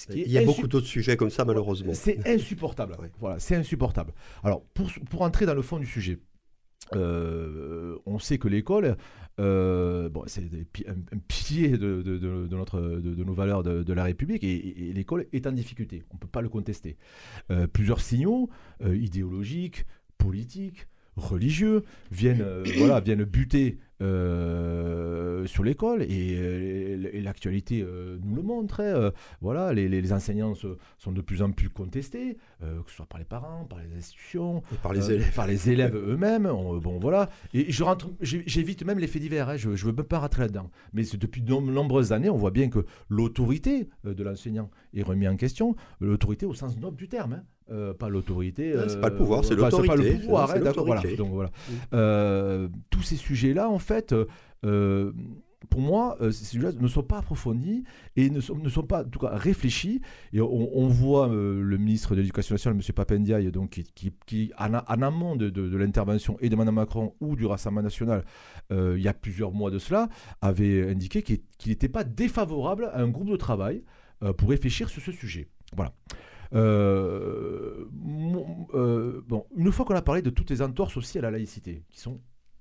[0.10, 1.94] Il y a beaucoup d'autres sujets comme ça, malheureusement.
[1.94, 2.96] c'est insupportable.
[3.00, 3.12] Ouais.
[3.20, 4.14] Voilà, c'est insupportable.
[4.44, 6.20] Alors, pour, pour entrer dans le fond du sujet,
[6.96, 8.98] euh, on sait que l'école,
[9.40, 10.44] euh, bon, c'est
[10.88, 15.26] un, un pilier de, de- notre, de, nos valeurs de, de la République et, l'école
[15.34, 16.04] est en difficulté.
[16.12, 16.98] On ne peut pas le contester.
[17.52, 18.50] Euh, plusieurs signaux
[18.84, 19.86] idéologiques,
[20.18, 20.88] politiques,
[21.18, 28.36] religieux viennent, euh, voilà, viennent buter euh, sur l'école et, euh, et l'actualité euh, nous
[28.36, 28.82] le montre.
[28.82, 29.12] hein.
[29.42, 33.26] Voilà, les, enseignants se- sont de plus en plus contestés, que ce soit par les
[33.26, 35.34] parents, par les institutions, Et par les élèves.
[35.36, 36.46] par les élèves eux-mêmes.
[36.46, 37.30] On- Bon, voilà.
[37.54, 39.50] Et je rentre, j'évite même les faits divers.
[39.50, 40.70] hein, je ne veux même pas rentrer là-dedans.
[40.94, 45.36] Mais depuis de nombreuses années, on voit bien que l'autorité de l'enseignant est remise en
[45.36, 45.76] question.
[46.00, 47.34] L'autorité au sens noble du terme.
[47.34, 47.44] hein.
[47.70, 48.74] Euh, pas l'autorité.
[48.88, 51.02] C'est pas le pouvoir, c'est enfin, pas l'autorité, le pouvoir, c'est hein, d'accord, voilà.
[51.02, 51.18] l'autorité.
[51.22, 51.50] Donc voilà.
[51.94, 54.26] Euh, tous ces sujets-là, en fait, euh,
[54.66, 55.12] euh,
[55.70, 57.84] pour moi, euh, ces sujets ne sont pas approfondis
[58.16, 60.02] et ne sont, ne sont pas, en tout cas, réfléchis.
[60.32, 62.94] Et on, on voit euh, le ministre de l'Éducation nationale, M.
[62.94, 67.16] Papendiaï, donc, qui, qui, qui, en, amont de, de- de l'intervention et de Mme Macron
[67.20, 68.24] ou du Rassemblement national,
[68.72, 70.08] euh, il y a plusieurs mois de cela,
[70.42, 73.84] avait indiqué qu'il n'était pas défavorable à un groupe de travail
[74.24, 75.50] euh, pour réfléchir sur ce sujet.
[75.76, 75.92] Voilà.
[76.54, 77.86] Euh,
[78.74, 81.84] euh, bon, une fois qu'on a parlé de toutes les entorses aussi à la laïcité,
[81.90, 82.20] qui sont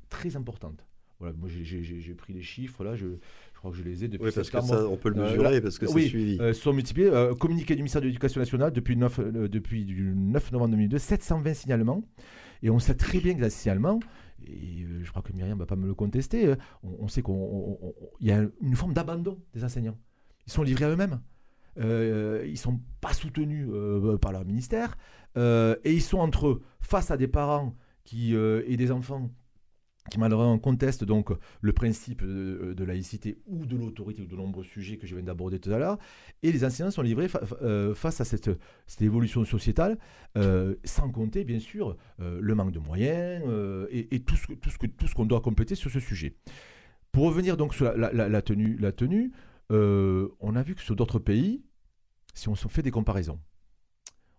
[0.08, 0.84] très importantes.
[1.18, 4.26] Voilà, moi j'ai- pris les chiffres là, je, je crois que je les ai depuis
[4.26, 6.38] Oui, parce que ça, on peut le Euh, mesurer, là- parce que c'est oui, suivi.
[6.40, 7.08] euh, sont multipliés.
[7.08, 10.72] euh, communiqué du ministère de l'Éducation nationale depuis, le 9, euh, depuis du 9 novembre
[10.72, 12.02] 2002, 720 signalements.
[12.62, 13.98] Et on sait très bien que les signalements,
[14.46, 17.34] et je crois que Myriam ne va pas me le contester, on, on sait qu'il
[18.20, 19.96] y a une forme d'abandon des enseignants.
[20.46, 21.20] Ils sont livrés à eux-mêmes.
[21.78, 24.96] Euh, ils sont pas soutenus euh, par leur ministère.
[25.36, 27.74] euh, et ils sont entre eux, face à des parents
[28.04, 29.30] qui, euh, et des enfants
[30.08, 34.62] qui malheureusement contestent donc le principe de, de laïcité ou de l'autorité ou de nombreux
[34.62, 35.98] sujets que je viens d'aborder tout à l'heure.
[36.44, 37.56] Et les enseignants sont livrés fa- fa-
[37.94, 38.48] face à cette,
[38.86, 39.98] cette évolution sociétale,
[40.84, 43.42] sans compter bien sûr le manque de moyens
[43.90, 46.36] et, tout ce, tout ce qu'on doit compléter sur ce sujet.
[47.10, 49.32] Pour revenir donc sur la tenue, la tenue
[49.72, 51.64] euh, on a vu que sur d'autres pays,
[52.34, 53.40] si on fait des comparaisons,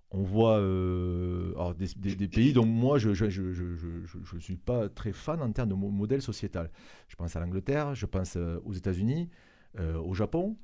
[0.09, 5.69] on voit euh, des, pays dont moi je ne suis pas très fan en termes
[5.69, 6.71] de mo- modèle sociétal.
[7.09, 9.29] Je pense à l'Angleterre, je pense euh, aux États-Unis,
[9.77, 10.57] au Japon.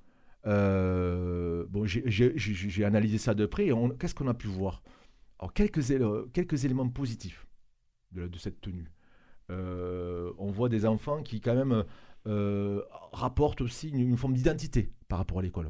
[0.45, 4.81] Bon, j'ai- analysé ça de près qu'est-ce qu'on a pu voir?
[5.39, 7.45] Alors, quelques, éle- quelques éléments positifs
[8.13, 8.89] de, cette tenue.
[9.49, 11.83] On voit des enfants qui, quand même,
[12.27, 15.69] euh, rapportent aussi une, une forme d'identité par rapport à l'école.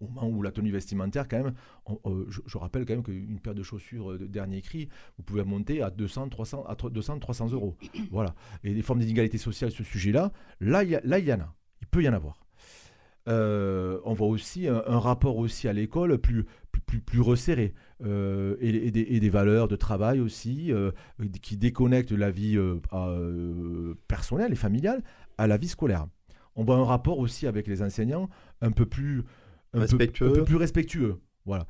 [0.00, 1.54] Au moment où la tenue vestimentaire, quand même,
[1.86, 5.24] on- euh, je, je rappelle quand même qu'une paire de chaussures de dernier cri, vous
[5.24, 7.76] pouvez monter à 200, 300, à 200, 300 euros.
[8.12, 8.34] Voilà.
[8.62, 10.30] Et des formes d'inégalité sociale sur ce sujet-là,
[10.60, 11.54] là, il y, a- là, il y en a.
[11.80, 12.38] Il peut y en avoir.
[13.28, 17.74] Euh, on voit aussi un, un rapport aussi à l'école plus, plus, plus, plus resserré
[18.04, 20.70] euh, et, et des, et des valeurs de travail aussi
[21.42, 22.56] qui déconnectent la vie
[24.06, 25.02] personnelle et familiale
[25.38, 26.06] à la vie scolaire.
[26.56, 28.28] On voit un rapport aussi avec les enseignants
[28.60, 29.20] un peu plus
[29.72, 30.28] un peu- Respectueux.
[30.30, 31.20] un peu plus respectueux.
[31.46, 31.66] Voilà.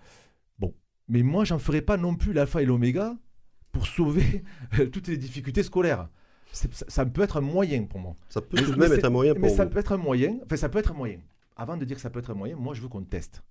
[0.59, 0.75] Bon,
[1.09, 3.17] mais moi j'en ferai pas non plus l'alpha et l'oméga
[3.73, 4.43] pour sauver
[4.93, 6.09] toutes les difficultés scolaires.
[6.53, 8.17] Ça, ça peut être un moyen pour moi.
[8.31, 9.79] Ça peut Mais- tout de mais même c'est- être un moyen pour Mais ça peut
[9.79, 10.39] être un moyen.
[10.45, 11.19] Enfin, ça peut être un moyen.
[11.57, 13.43] Avant de dire que ça peut être un moyen, moi, je veux qu'on teste.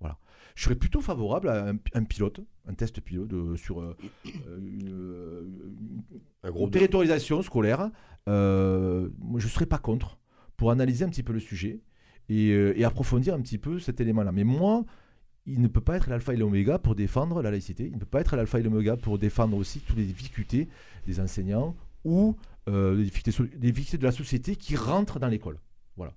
[0.00, 0.18] Voilà.
[0.54, 3.96] Je serais plutôt favorable à un, un pilote, un test pilote euh, sur euh,
[4.46, 5.52] euh, une,
[6.44, 7.90] Un une groupe de- territorialisation scolaire.
[8.28, 10.18] Euh, moi, je ne serais pas contre
[10.56, 11.80] pour analyser un petit peu le sujet
[12.28, 14.30] et, et approfondir un petit peu cet élément-là.
[14.32, 14.84] Mais moi,
[15.46, 17.86] il ne peut pas être l'alpha et l'oméga pour défendre la laïcité.
[17.86, 20.68] Il ne peut pas être l'alpha et l'oméga pour défendre aussi toutes les difficultés
[21.06, 21.74] des enseignants
[22.04, 22.36] ou
[22.68, 25.58] euh, les, difficultés, les difficultés de la société qui rentrent dans l'école.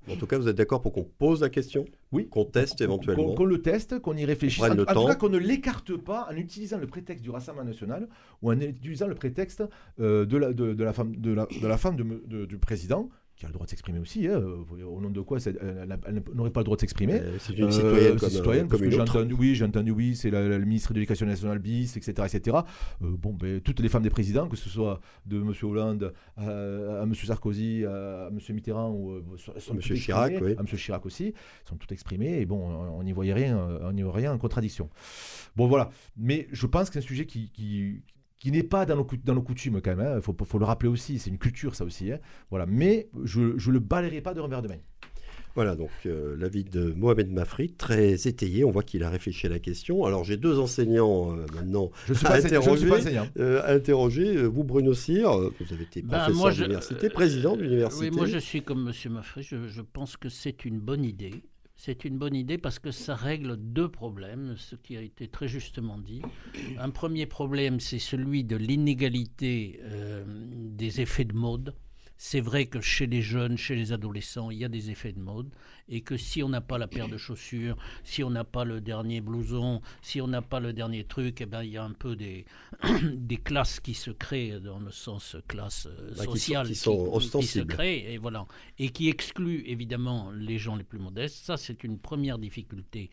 [0.08, 2.28] En tout cas, vous êtes d'accord pour qu'on pose la question Oui.
[2.30, 4.64] Qu'on teste éventuellement Qu'on le teste, qu'on y réfléchisse.
[4.64, 8.08] En, tout cas, qu'on ne l'écarte pas en utilisant le prétexte du Rassemblement national
[8.42, 9.64] ou en utilisant le prétexte
[10.00, 12.46] euh, de, la, de, de la femme, de la, de la femme de me- de-
[12.46, 14.28] du président, qui a le droit de s'exprimer aussi.
[14.28, 14.42] Hein.
[14.84, 16.00] Au nom de quoi elle,
[16.34, 19.18] n'aurait pas le droit de s'exprimer C'est une citoyenne, comme, une autre.
[19.18, 22.28] Entendu, oui, j'ai entendu oui, c'est le ministre de l'Éducation nationale bis, etc.
[22.34, 22.58] etc.
[23.00, 25.54] bon, ben, toutes les femmes des présidents, que ce soit de M.
[25.62, 27.14] Hollande à, M.
[27.14, 28.40] Sarkozy, à, M.
[28.56, 29.80] Mitterrand ou à M.
[29.80, 30.66] Chirac, à M.
[30.66, 31.34] Chirac aussi,
[31.66, 34.90] sont toutes exprimées et bon, on n'y voyait rien, on n'y voyait rien en contradiction.
[35.56, 35.92] Bon, voilà.
[36.18, 38.02] Mais je pense que c'est un sujet qui, qui
[38.40, 40.22] qui n'est pas dans nos, dans nos coutumes quand même, il hein.
[40.22, 42.12] faut, faut, le rappeler aussi, c'est une culture ça aussi.
[42.12, 42.20] Hein.
[42.50, 42.66] Voilà.
[42.66, 44.78] Mais je ne le balayerai pas de revers de main.
[45.58, 48.64] Voilà donc euh, l'avis de Mohamed Mafri, très étayé.
[48.64, 50.06] On voit qu'il a réfléchi à la question.
[50.06, 52.88] Alors j'ai deux enseignants euh, maintenant je suis à, interroger,
[53.40, 54.46] euh, interroger.
[54.46, 58.10] Vous Bruno Cyr, vous avez été ben, professeur d'université, président d'université.
[58.12, 59.42] Oui, moi je suis comme Monsieur Mafri.
[59.42, 61.42] Je, je pense que c'est une bonne idée.
[61.80, 65.48] C'est une bonne idée parce que ça règle deux problèmes, ce qui a été très
[65.48, 66.24] justement dit.
[66.80, 71.76] Un premier problème, c'est celui de l'inégalité euh, des effets de mode.
[72.18, 75.20] C'est vrai que chez les jeunes, chez les adolescents, il y a des effets de
[75.20, 75.50] mode
[75.90, 78.82] et que si on n'a pas la paire de chaussures, si on n'a pas le
[78.82, 81.94] dernier blouson, si on n'a pas le dernier truc, eh ben, il y a un
[81.94, 82.46] peu des,
[83.14, 87.60] des classes qui se créent dans le sens classe euh, bah, sociale qui, sont, se
[87.60, 88.46] créent et voilà
[88.80, 91.46] et qui excluent évidemment les gens les plus modestes.
[91.46, 93.10] Ça, c'est une première difficulté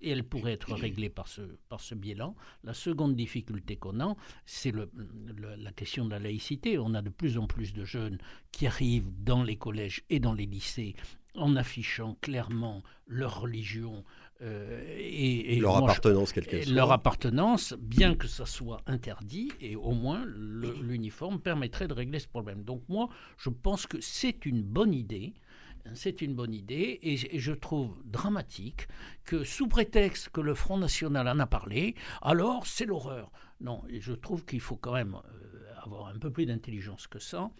[0.00, 2.32] et elle pourrait être réglée par ce, par ce biais-là.
[2.64, 4.90] La seconde difficulté qu'on a, c'est le,
[5.58, 6.78] la question de la laïcité.
[6.78, 8.18] On a de plus en plus de jeunes
[8.52, 10.94] qui arrivent dans les collèges et dans les lycées
[11.36, 14.04] en affichant clairement leur religion
[14.42, 16.34] euh, et, leur appartenance,
[16.68, 22.28] Leur appartenance, bien que ça soit interdit, et au moins l'uniforme permettrait de régler ce
[22.28, 22.64] problème.
[22.64, 25.34] Donc moi, je pense que c'est une bonne idée.
[25.94, 28.88] C'est une bonne idée et, je trouve dramatique
[29.24, 33.30] que sous prétexte que le Front National en a parlé, alors c'est l'horreur.
[33.60, 37.50] Non, je trouve qu'il faut quand même euh, avoir un peu plus d'intelligence que ça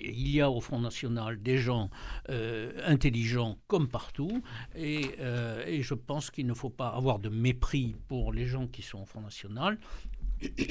[0.00, 1.90] il y a au Front National des gens
[2.30, 4.42] euh, intelligents comme partout,
[4.76, 8.82] euh, et, je pense qu'il ne faut pas avoir de mépris pour les gens qui
[8.82, 9.78] sont au Front National.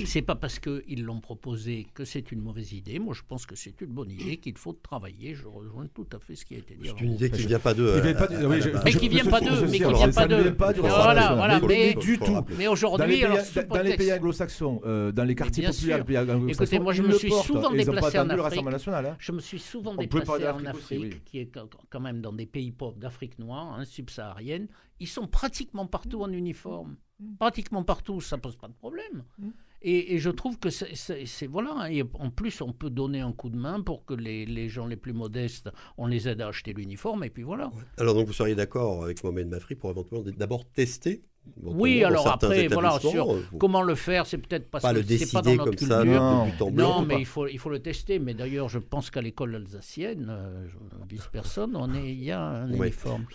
[0.05, 2.99] C'est pas parce qu'ils l'ont proposé que c'est une mauvaise idée.
[2.99, 5.34] Moi, je pense que c'est une bonne idée qu'il faut travailler.
[5.34, 6.89] Je rejoins tout à fait ce qui a été dit.
[6.89, 8.01] C'est une idée qui ne vient pas d'eux.
[8.84, 9.65] Mais qui ne vient pas d'eux.
[9.67, 10.55] Mais qui ne vient pas d'eux.
[10.82, 11.59] Voilà, voilà.
[11.61, 12.43] Mais du tout.
[12.57, 13.24] Mais aujourd'hui,
[13.69, 16.05] dans les pays anglo-saxons, euh, dans les quartiers populaires,
[16.47, 18.65] Écoutez, moi, je me suis souvent déplacé en Afrique.
[19.19, 21.51] Je me suis souvent déplacé en Afrique, qui est
[21.89, 24.67] quand même dans des pays pauvres d'Afrique noire, hein, subsaharienne.
[24.99, 26.95] Ils sont pratiquement partout en uniforme.
[27.22, 27.36] Mm.
[27.38, 29.24] Pratiquement partout, ça pose pas de problème.
[29.84, 31.91] Et, je trouve que c'est voilà.
[31.91, 34.86] Et en plus, on peut donner un coup de main pour que les, les gens
[34.86, 37.23] les plus modestes, on les aide à acheter l'uniforme.
[37.23, 37.71] Et puis voilà.
[37.97, 41.23] Alors donc vous seriez d'accord avec Mohamed Mafri pour éventuellement d'abord tester
[41.63, 45.32] oui, alors après, voilà, sur euh, comment le faire, c'est peut-être parce pas que c'est
[45.32, 45.88] pas dans notre culture.
[45.88, 48.19] Ça, non, non mais il faut, il faut le tester.
[48.19, 50.67] Mais d'ailleurs, je pense qu'à l'école alsacienne, euh,
[51.09, 53.25] vice personne, on est, il y a un uniforme.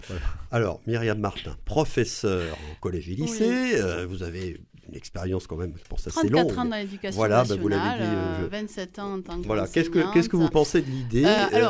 [0.50, 5.74] alors, Myriam Martin, professeur au collège et lycée, euh, vous avez une expérience quand même,
[5.76, 6.46] je pense, assez longue.
[6.48, 9.46] 34 ans dans l'éducation voilà, nationale, bah, vous l'avez dit, 27 ans en tant que
[9.46, 11.26] Voilà, qu'est-ce que, qu'est-ce que vous pensez de l'idée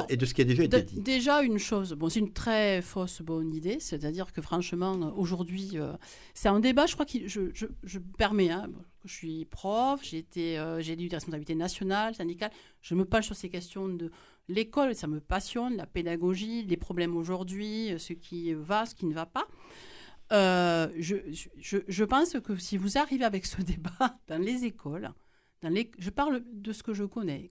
[0.08, 2.82] et de ce qui a déjà été dit Déjà, une chose, bon, c'est une très
[2.82, 5.78] fausse bonne idée, c'est-à-dire que franchement, aujourd'hui,
[6.34, 8.68] c'est un débat, je crois que je, je, je permets, hein,
[9.04, 12.50] je suis prof, j'ai été, euh, j'ai eu des responsabilités nationales, syndicales,
[12.80, 14.10] je me penche sur ces questions de
[14.48, 19.14] l'école, ça me passionne, la pédagogie, les problèmes aujourd'hui, ce qui va, ce qui ne
[19.14, 19.46] va pas.
[20.32, 25.12] Euh, je, pense que si vous arrivez avec ce débat dans les écoles,
[25.60, 27.50] dans les, je parle de ce que je connais,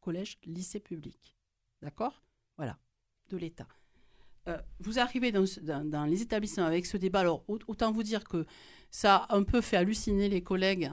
[0.00, 1.36] collège, lycée public,
[1.82, 2.22] d'accord?
[2.56, 2.78] Voilà,
[3.28, 3.68] de l'État.
[4.48, 8.46] Euh, vous arrivez dans, les établissements avec ce débat, alors autant vous dire que
[8.90, 10.90] ça a un peu fait halluciner les collègues.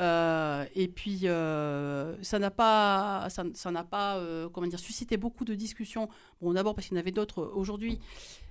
[0.00, 3.44] Euh, et puis, euh, ça n'a pas, ça,
[3.84, 4.22] pas
[4.52, 6.08] comment dire, suscité beaucoup de discussions.
[6.40, 8.00] Bon, d'abord parce qu'il y en avait d'autres aujourd'hui,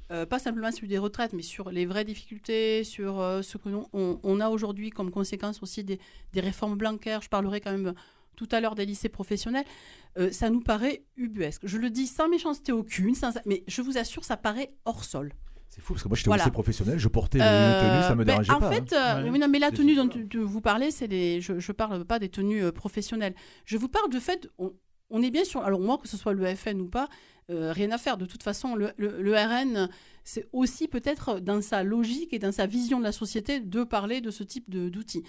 [0.07, 4.39] pas simplement sur des retraites, mais sur les vraies difficultés, sur ce que on, on
[4.39, 5.99] a aujourd'hui comme conséquence aussi des,
[6.35, 7.21] réformes blancaires.
[7.21, 7.93] Je parlerai quand même
[8.39, 9.65] tout à l'heure des lycées professionnels,
[10.17, 11.61] euh, ça nous paraît ubuesque.
[11.65, 13.13] Je le dis sans méchanceté aucune,
[13.45, 15.33] mais je vous assure, ça paraît hors sol.
[15.69, 18.23] C'est fou parce que moi j'étais au lycée professionnel, je portais une tenue, ça me
[18.23, 18.67] ben, dérangeait en pas.
[18.67, 19.23] En fait, hein.
[19.23, 20.09] euh, mais la tenue dont
[20.43, 23.35] vous parlez, c'est les, je ne parle pas des tenues euh, professionnelles.
[23.65, 26.55] Je vous parle du fait, on, est bien sûr, alors moi que ce soit le
[26.55, 27.07] FN ou pas,
[27.49, 28.17] rien à faire.
[28.17, 29.89] De toute façon, le, le RN,
[30.23, 34.21] c'est aussi peut-être dans sa logique et dans sa vision de la société de parler
[34.21, 35.23] de ce type d'outils.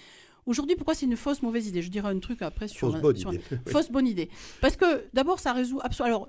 [0.47, 1.83] Aujourd'hui, pourquoi c'est une fausse mauvaise idée?
[1.83, 2.91] Je dirais un truc après sur.
[2.91, 3.41] Fausse bonne idée.
[3.67, 4.29] Fausse bonne idée.
[4.61, 6.17] Parce que d'abord, ça résout absolument.
[6.17, 6.29] Alors,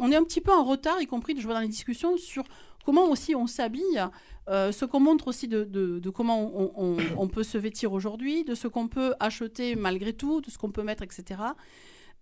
[0.00, 2.44] on est un petit peu en retard, y compris, je vois dans les discussions, sur
[2.84, 4.02] comment aussi on s'habille,
[4.48, 8.54] euh, ce qu'on montre aussi de, de, comment on, on, peut se vêtir aujourd'hui, de
[8.54, 11.40] ce qu'on peut acheter malgré tout, de ce qu'on peut mettre, etc.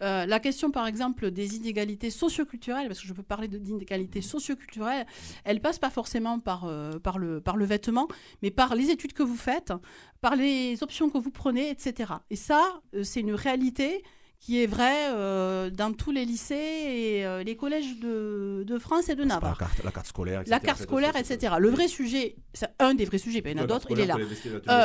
[0.02, 5.06] euh, la question, par exemple, des inégalités socioculturelles, parce que je peux parler d'inégalités socioculturelles,
[5.44, 8.08] elle passe pas forcément par, euh, par, le, par le vêtement,
[8.42, 9.72] mais par les études que vous faites,
[10.20, 12.12] par les options que vous prenez, etc.
[12.30, 14.02] Et ça, euh, c'est une réalité
[14.38, 19.22] qui est vraie dans tous les lycées et les collèges de, de, France et de
[19.22, 19.50] Navarre.
[19.50, 20.50] La carte, la carte scolaire, etc.
[20.50, 21.56] La carte scolaire, etc.
[21.58, 24.00] Le vrai sujet, c'est un des vrais sujets, mais il y en a d'autres, il
[24.00, 24.16] est là.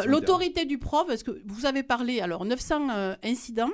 [0.07, 3.71] L'autorité du prof, parce que vous avez parlé, alors 900 incidents,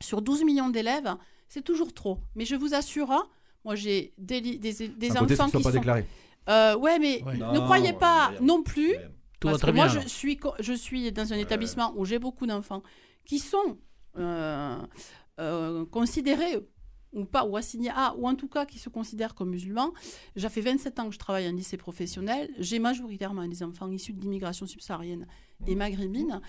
[0.00, 1.14] sur 12 millions d'élèves,
[1.48, 2.18] c'est toujours trop.
[2.34, 3.26] Mais je vous assure, hein,
[3.64, 5.62] moi j'ai des, des, enfants qui sont...
[5.62, 6.06] pas déclarés.
[6.48, 8.94] Euh, ouais, mais ne croyez pas non plus.
[9.40, 12.82] Tout parce que moi, je suis, je suis dans un établissement où j'ai beaucoup d'enfants
[13.24, 13.78] qui sont
[14.18, 14.76] euh,
[15.38, 16.58] euh, considérés
[17.12, 19.92] ou pas, ou assignés à, ou en tout cas qui se considèrent comme musulmans.
[20.36, 22.50] J'ai fait 27 ans que je travaille en lycée professionnel.
[22.58, 25.26] J'ai majoritairement des enfants issus de l'immigration subsaharienne
[25.66, 26.40] et maghrébine.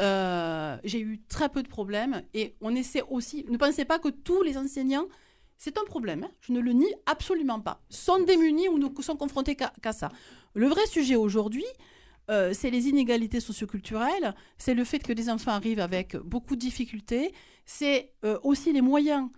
[0.00, 3.44] Euh, j'ai eu très peu de problèmes et on essaie aussi.
[3.48, 5.06] Ne pensez pas que tous les enseignants,
[5.56, 9.16] c'est un problème, hein, je ne le nie absolument pas, sont démunis ou ne sont
[9.16, 10.08] confrontés qu'à ça.
[10.54, 11.64] Le vrai sujet aujourd'hui,
[12.30, 16.60] euh, c'est les inégalités socioculturelles, c'est le fait que des enfants arrivent avec beaucoup de
[16.60, 17.32] difficultés,
[17.64, 19.28] c'est euh, aussi les moyens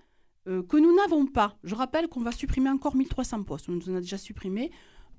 [0.48, 1.56] euh, que nous n'avons pas.
[1.64, 3.68] Je rappelle qu'on va supprimer encore 1300 postes.
[3.68, 4.70] On nous en a déjà supprimé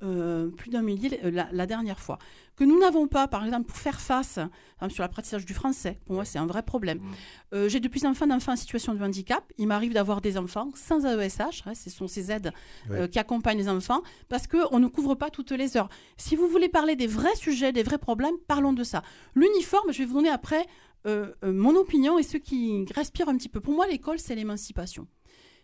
[0.04, 2.18] euh, plus d'un millier euh, la, dernière fois.
[2.56, 4.40] Que nous n'avons pas, par exemple, pour faire face
[4.90, 6.00] sur l'apprentissage du français.
[6.06, 7.00] Pour moi, c'est un vrai problème.
[7.52, 7.68] Mmh.
[7.68, 9.44] J'ai depuis enfants d'enfants en situation de handicap.
[9.60, 11.64] Il m'arrive d'avoir des enfants sans AESH.
[11.66, 12.52] Hein, ce sont ces aides
[13.12, 15.90] qui accompagnent les enfants parce qu'on ne couvre pas toutes les heures.
[16.18, 19.04] Si vous voulez parler des vrais sujets, des vrais problèmes, parlons de ça.
[19.36, 20.66] L'uniforme, je vais vous donner après
[21.08, 23.60] euh, euh, mon opinion et ceux qui respirent un petit peu.
[23.60, 25.08] Pour moi, l'école, c'est l'émancipation.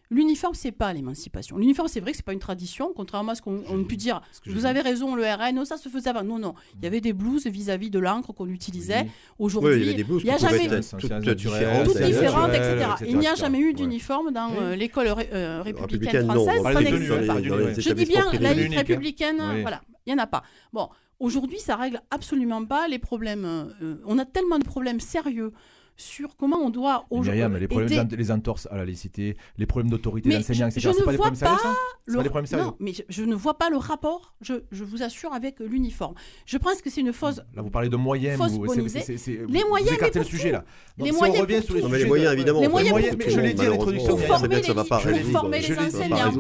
[0.10, 1.58] L'uniforme, c'est pas l'émancipation.
[1.58, 4.22] L'uniforme, c'est vrai que c'est pas une tradition, contrairement à ce qu'on peut dire.
[4.46, 6.24] Vous avez raison, le RN, ça se faisait avant.
[6.24, 6.54] Non, non.
[6.78, 9.08] Il y avait des blouses vis-à-vis de l'encre qu'on utilisait.
[9.38, 12.88] Aujourd'hui, il n'y a jamais toutes, différentes, etc.
[13.06, 16.64] Il n'y a jamais eu d'uniforme dans euh, l'école républicaine française.
[16.64, 17.42] Ça n'existe pas.
[17.42, 20.44] Je dis bien laïque républicaine, voilà, il n'y en a pas.
[20.72, 20.88] Bon,
[21.20, 23.46] Aujourd'hui, ça règle absolument pas les problèmes.
[23.82, 25.52] Euh, on a tellement de problèmes sérieux
[25.98, 27.42] sur comment on doit aujourd'hui.
[27.60, 30.82] les problèmes les entorses à la laïcité, les problèmes d'autorité d'enseignants, etc.
[30.82, 31.58] Je ne pas vois pas,
[32.06, 32.30] le...
[32.30, 35.60] pas des Non, mais je, ne vois pas le rapport, je, je vous assure, avec
[35.60, 36.16] l'uniforme.
[36.46, 37.42] Je pense que c'est une fausse.
[37.56, 38.38] Là, vous parlez de moyens.
[38.38, 40.64] Fausse vous, c les moyens, vous écartez le sujet là.
[40.98, 42.62] les moyens, revient sur les, non, mais les moyens, évidemment.
[42.62, 44.18] Les moyens, mais je l'ai dit à l'introduction.
[44.18, 46.32] Pour former les enseignants.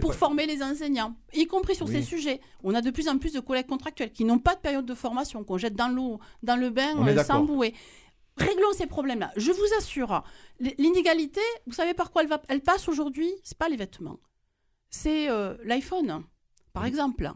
[0.00, 2.40] Pour former les enseignants, y compris sur ces sujets.
[2.62, 4.94] On a de plus en plus de collègues contractuels qui n'ont pas de période de
[4.94, 7.74] formation, qu'on jette dans l'eau, dans le bain sans bouée.
[8.36, 9.32] Réglons ces problèmes-là.
[9.36, 10.22] Je vous assure,
[10.60, 13.30] l'inégalité, vous savez par quoi elle, va, elle passe aujourd'hui?
[13.42, 14.18] C'est pas les vêtements.
[14.90, 16.24] C'est euh, l'iPhone,
[16.72, 17.32] par exemple.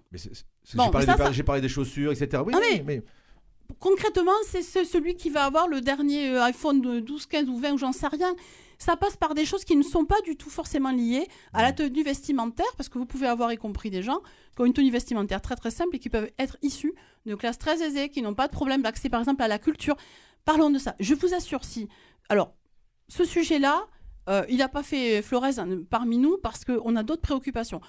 [1.33, 2.43] J'ai parlé, des chaussures, etc.
[2.47, 3.03] Oui, ah, mais,
[3.79, 7.73] Concrètement, c'est celui qui va avoir le dernier euh, iPhone de 12, 15 ou 20
[7.73, 8.35] ou j'en sais rien.
[8.79, 11.73] Ça passe par des choses qui ne sont pas du tout forcément liées à la
[11.73, 14.21] tenue vestimentaire, parce que vous pouvez avoir y compris des gens
[14.57, 16.95] qui ont une tenue vestimentaire très très simple et qui peuvent être issus
[17.27, 19.97] de classes très aisées, qui n'ont pas de problème d'accès par exemple à la culture.
[20.45, 20.95] Parlons de ça.
[21.01, 21.89] Je vous assure, si.
[22.29, 22.55] Alors,
[23.09, 23.87] ce sujet-là,
[24.29, 25.47] euh, il n'a pas fait Flores
[25.91, 27.81] parmi nous parce qu'on a d'autres préoccupations.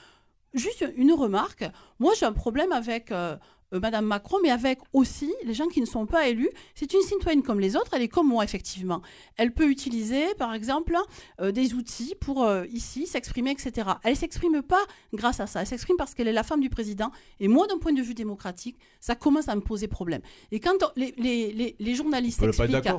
[0.53, 1.63] Juste une remarque.
[1.99, 3.37] Moi, j'ai un problème avec euh,
[3.73, 6.49] euh, Madame Macron, mais avec aussi les gens qui ne sont pas élus.
[6.75, 9.01] C'est une citoyenne comme les autres, elle est comme moi, effectivement.
[9.37, 10.95] Elle peut utiliser, par exemple,
[11.39, 13.89] euh, des outils pour, euh, ici, s'exprimer, etc.
[14.03, 14.81] Elle ne s'exprime pas
[15.13, 17.11] grâce à ça, elle s'exprime parce qu'elle est la femme du président.
[17.39, 20.21] Et moi, d'un point de vue démocratique, ça commence à me poser problème.
[20.51, 22.89] Et quand les, les, les, journalistes expliquent...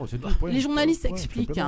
[0.47, 1.61] les journalistes expliquent...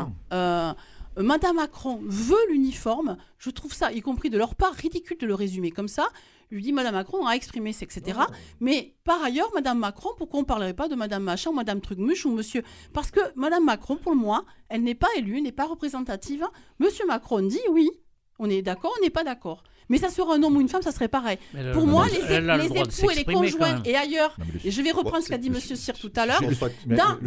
[1.16, 5.34] Madame Macron veut l'uniforme, je trouve ça, y compris de leur part, ridicule de le
[5.34, 6.08] résumer comme ça.
[6.50, 8.18] Je lui dis, Madame Macron a exprimé, etc.
[8.60, 11.80] Mais par ailleurs, Madame Macron, pourquoi on ne parlerait pas de Madame Machin ou Madame
[11.80, 12.62] Trucmuche ou Monsieur?
[12.92, 16.44] Parce que Madame Macron, pour moi, elle n'est pas élue, n'est pas représentative.
[16.78, 17.90] Monsieur Macron dit oui,
[18.38, 19.62] on est d'accord, on n'est pas d'accord.
[19.88, 21.38] Mais ça sera un homme ou une femme, ça serait pareil.
[21.72, 25.38] Pour moi, les, époux et les conjoints, et ailleurs, et je vais reprendre ce qu'a
[25.38, 26.40] dit Monsieur Cyr tout à l'heure,
[26.86, 27.18] dans,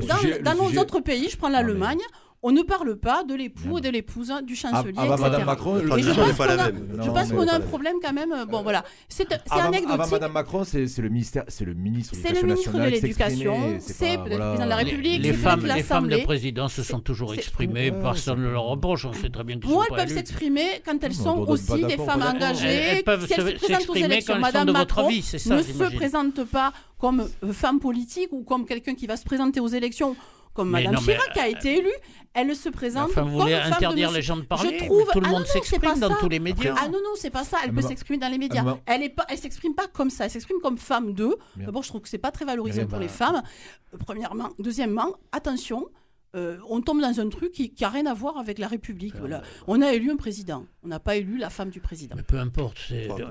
[0.44, 2.02] dans nos autres pays, je prends l'Allemagne,
[2.44, 5.46] on ne parle pas de l'époux et de l'épouse du chancelier, ah, ah bah, Madame
[5.46, 5.88] Macron, je
[7.10, 8.32] pense qu'on a un problème quand même.
[8.32, 8.84] Euh, bon, voilà.
[9.10, 9.90] C'est anecdotique.
[9.90, 14.18] Avant Madame Macron, c'est le ministère, c'est le ministre C'est le ministre de l'Éducation, c'est
[14.18, 17.92] le président de la République, les femmes, les femmes de président se sont toujours exprimées.
[17.92, 19.06] Personne ne leur reproche.
[19.06, 22.22] On sait très bien qu'ils Moi, elles peuvent s'exprimer quand elles sont aussi des femmes
[22.22, 22.68] engagées.
[22.68, 28.66] Elles peuvent s'exprimer quand Madame Macron ne se présente pas comme femme politique ou comme
[28.66, 30.16] quelqu'un qui va se présenter aux élections
[30.58, 31.94] comme Madame Chirac a euh, été élue,
[32.34, 35.08] elle se présente enfin, vous voulez interdire les gens de parler Je trouve...
[35.14, 36.74] Tout le ah monde s'exprime dans tous les médias.
[36.76, 37.58] Ah non, non, c'est pas ça.
[37.64, 38.64] Elle peut s'exprimer dans les médias.
[38.88, 40.26] Elle est pas, elle s'exprime pas comme ça.
[40.26, 41.38] Elle s'exprime comme femme d'eux.
[41.56, 43.44] D'abord, je trouve que c'est pas très valorisant pour les femmes.
[44.06, 44.50] Premièrement.
[44.60, 45.88] Deuxièmement, attention,
[46.38, 49.16] euh, on tombe dans un truc qui n'a rien à voir avec la République.
[49.20, 49.42] Voilà.
[49.68, 52.16] On a élu un président, on n'a pas élu la femme du président.
[52.16, 52.78] Mais peu importe.
[52.88, 53.10] C'est...
[53.10, 53.24] Enfin,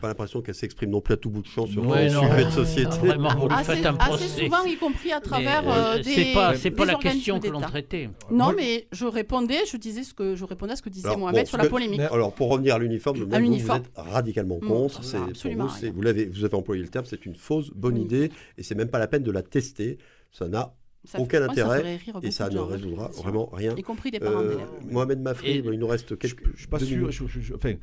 [0.00, 2.50] pas l'impression qu'elle s'exprime non plus à tout bout de champ sur le sujet de
[2.50, 2.96] société.
[2.98, 6.14] Vraiment, vous assez, faites un assez souvent, y compris à travers euh, euh, des.
[6.14, 8.08] c'est pas, c'est pas des la question que l'on traitait.
[8.30, 11.06] Non, Moi- mais je répondais, je disais ce que je répondais à ce que disait
[11.08, 12.00] Alors, Mohamed bon, sur la que- polémique.
[12.00, 13.78] Alors, pour revenir à l'uniforme, vous, vous l'uniforme.
[13.82, 15.00] êtes radicalement Mm, contre.
[15.14, 18.02] non, absolument vous, vous, l'avez, vous avez employé le terme, c'est une fausse bonne Oui.
[18.02, 19.98] idée et c'est même pas la peine de la tester.
[20.32, 20.72] Ça n'a
[21.06, 23.74] Ça aucun intérêt et ça de ne gens, résoudra vraiment rien.
[23.76, 24.68] Y compris des parents Euh, d'élèves.
[24.90, 26.52] Mohamed Mafri, Et- il nous reste Je quelques.
[26.54, 26.96] je suis pas sûr.
[26.96, 27.10] minutes.
[27.12, 27.74] je- je- je- enfin,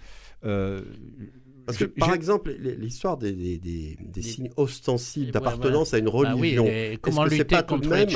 [0.43, 0.81] euh,
[1.65, 6.11] Parce que, je- par exemple, l'histoire des, des- des- signes ostensibles d'appartenance à une Bah
[6.37, 8.09] oui, religion, comment lutter pas contre les même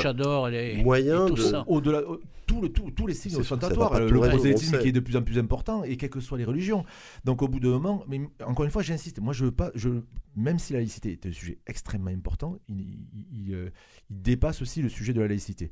[0.50, 1.64] les, moyen et tout de- ça?
[1.68, 5.16] au-delà, euh, tout le- tout- tous les signes ostentatoires, le, prosélytisme qui est de plus
[5.16, 6.84] en plus important, et quelles que soient les religions.
[7.24, 9.88] Donc au bout d'un moment, mais encore une fois, j'insiste, moi je veux pas, je,
[10.36, 13.70] même si la laïcité est un sujet extrêmement important, il, il- il, euh,
[14.10, 15.70] il dépasse aussi le sujet de la laïcité.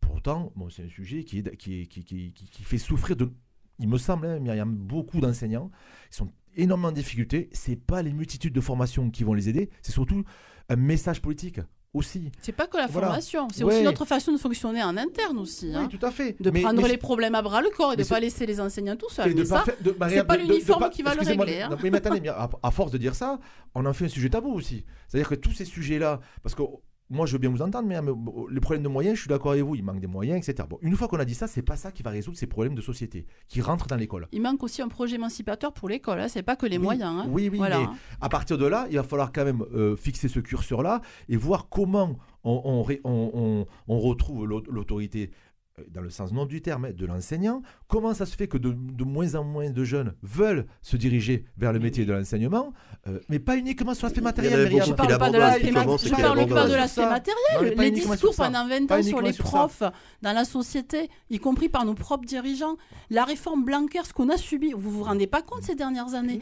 [0.00, 3.16] Pourtant, bon, c'est un sujet qui, est, qui, est- qui, qui- qui- qui fait souffrir
[3.16, 3.30] de,
[3.78, 5.70] il me semble, hein, Myriam, beaucoup d'enseignants
[6.10, 7.48] qui sont énormément en difficulté.
[7.52, 10.24] C'est pas les multitudes de formations qui vont les aider, c'est surtout
[10.68, 11.60] un message politique
[11.94, 12.30] aussi.
[12.42, 13.06] C'est pas que la Voilà.
[13.06, 13.74] formation, c'est Ouais.
[13.76, 15.72] aussi notre façon de fonctionner en interne aussi.
[15.74, 15.88] hein.
[15.90, 16.36] Oui, tout à fait.
[16.42, 18.14] De Mais- prendre mais les problèmes à bras le corps et de mais ne pas
[18.16, 19.32] c'est- laisser les enseignants tout seuls.
[19.34, 19.96] De Mais pas de- de- de-
[20.36, 21.68] de l'uniforme qui va le régler, hein.
[21.70, 23.38] non, mais attendez, mais à, à force de dire ça,
[23.74, 24.84] on en fait un sujet tabou aussi.
[25.08, 26.62] C'est-à-dire que tous ces sujets-là, parce que
[27.10, 28.14] moi je veux bien vous entendre, mais euh,
[28.50, 30.66] les problèmes de moyens, je suis d'accord avec vous, il manque des moyens, etc.
[30.68, 32.74] Bon, une fois qu'on a dit ça, c'est pas ça qui va résoudre ces problèmes
[32.74, 34.26] de société qui rentrent dans l'école.
[34.32, 36.20] il manque aussi un projet émancipateur pour l'école.
[36.20, 36.28] Hein.
[36.28, 37.14] C'est pas que les Oui, moyens.
[37.24, 37.26] hein.
[37.28, 37.94] Oui, oui, Voilà, mais hein.
[38.20, 41.68] à partir de là, il va falloir quand même euh, fixer ce curseur-là et voir
[41.68, 45.30] comment on, on ré- on- on- on retrouve l'au- l'autorité
[45.92, 47.60] dans le sens noble du terme, hein, de l'enseignant.
[47.86, 51.44] Comment ça se fait que de, de moins en moins de jeunes veulent se diriger
[51.58, 52.72] vers le métier de l'enseignement,
[53.06, 54.70] euh, mais pas uniquement sur l'aspect matériel.
[54.70, 57.74] Je qui parle pas de l'aspect matériel.
[57.76, 59.58] Non, les discours pendant 20 Pas ans sur les sur ça.
[59.58, 59.82] profs,
[60.22, 62.76] dans la société, y compris par nos propres dirigeants.
[63.10, 66.40] La réforme Blanquer, ce qu'on a subi, vous vous rendez pas compte ces dernières années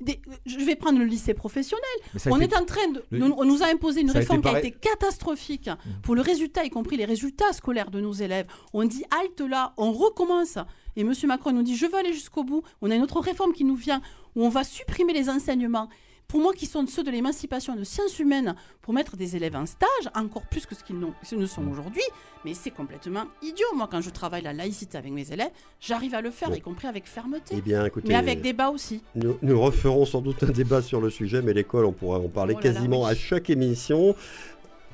[0.00, 1.84] Des- Je vais prendre le lycée professionnel.
[2.30, 3.04] On été- est en train de.
[3.10, 5.68] le- on nous a imposé une ça a réforme qui a été catastrophique
[6.02, 8.46] pour le résultat, y compris les résultats scolaires de nos élèves.
[8.72, 10.56] On dit halte là, on recommence.
[10.96, 11.12] Et M.
[11.24, 12.62] Macron nous dit je veux aller jusqu'au bout.
[12.82, 14.00] On a une autre réforme qui nous vient
[14.36, 15.88] où on va supprimer les enseignements.
[16.30, 19.66] Pour moi, qui sont ceux de l'émancipation de sciences humaines, pour mettre des élèves en
[19.66, 22.02] stage, encore plus que ce qu'ils ne sont aujourd'hui,
[22.44, 23.66] mais c'est complètement idiot.
[23.74, 25.50] Moi, quand je travaille la laïcité avec mes élèves,
[25.80, 26.54] j'arrive à le faire, Bon.
[26.54, 29.02] y compris avec fermeté, Eh bien, écoutez, mais avec débat aussi.
[29.16, 32.28] nous, nous referons sans doute un débat sur le sujet, mais l'école, on pourra en
[32.28, 33.10] parler Oh là là, quasiment oui.
[33.10, 34.14] à chaque émission.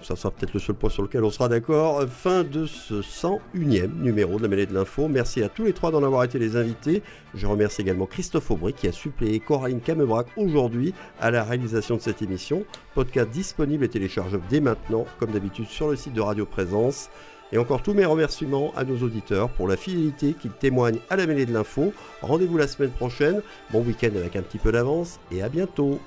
[0.07, 2.01] Ça sera peut-être le seul point sur lequel on sera d'accord.
[2.09, 5.09] Fin de ce 101e numéro de la mêlée de l'info.
[5.09, 7.03] Merci à tous les trois d'en avoir été les invités.
[7.35, 12.01] Je remercie également Christophe Aubry qui a suppléé Coraline Camebrac aujourd'hui à la réalisation de
[12.03, 12.65] cette émission.
[12.95, 17.11] Podcast disponible et téléchargeable dès maintenant, comme d'habitude, sur le site de Radio Présence.
[17.51, 21.27] Et encore tous mes remerciements à nos auditeurs pour la fidélité qu'ils témoignent à la
[21.27, 21.93] mêlée de l'info.
[22.23, 23.43] Rendez-vous la semaine prochaine.
[23.73, 25.99] Bon week-end avec un petit peu d'avance et à bientôt.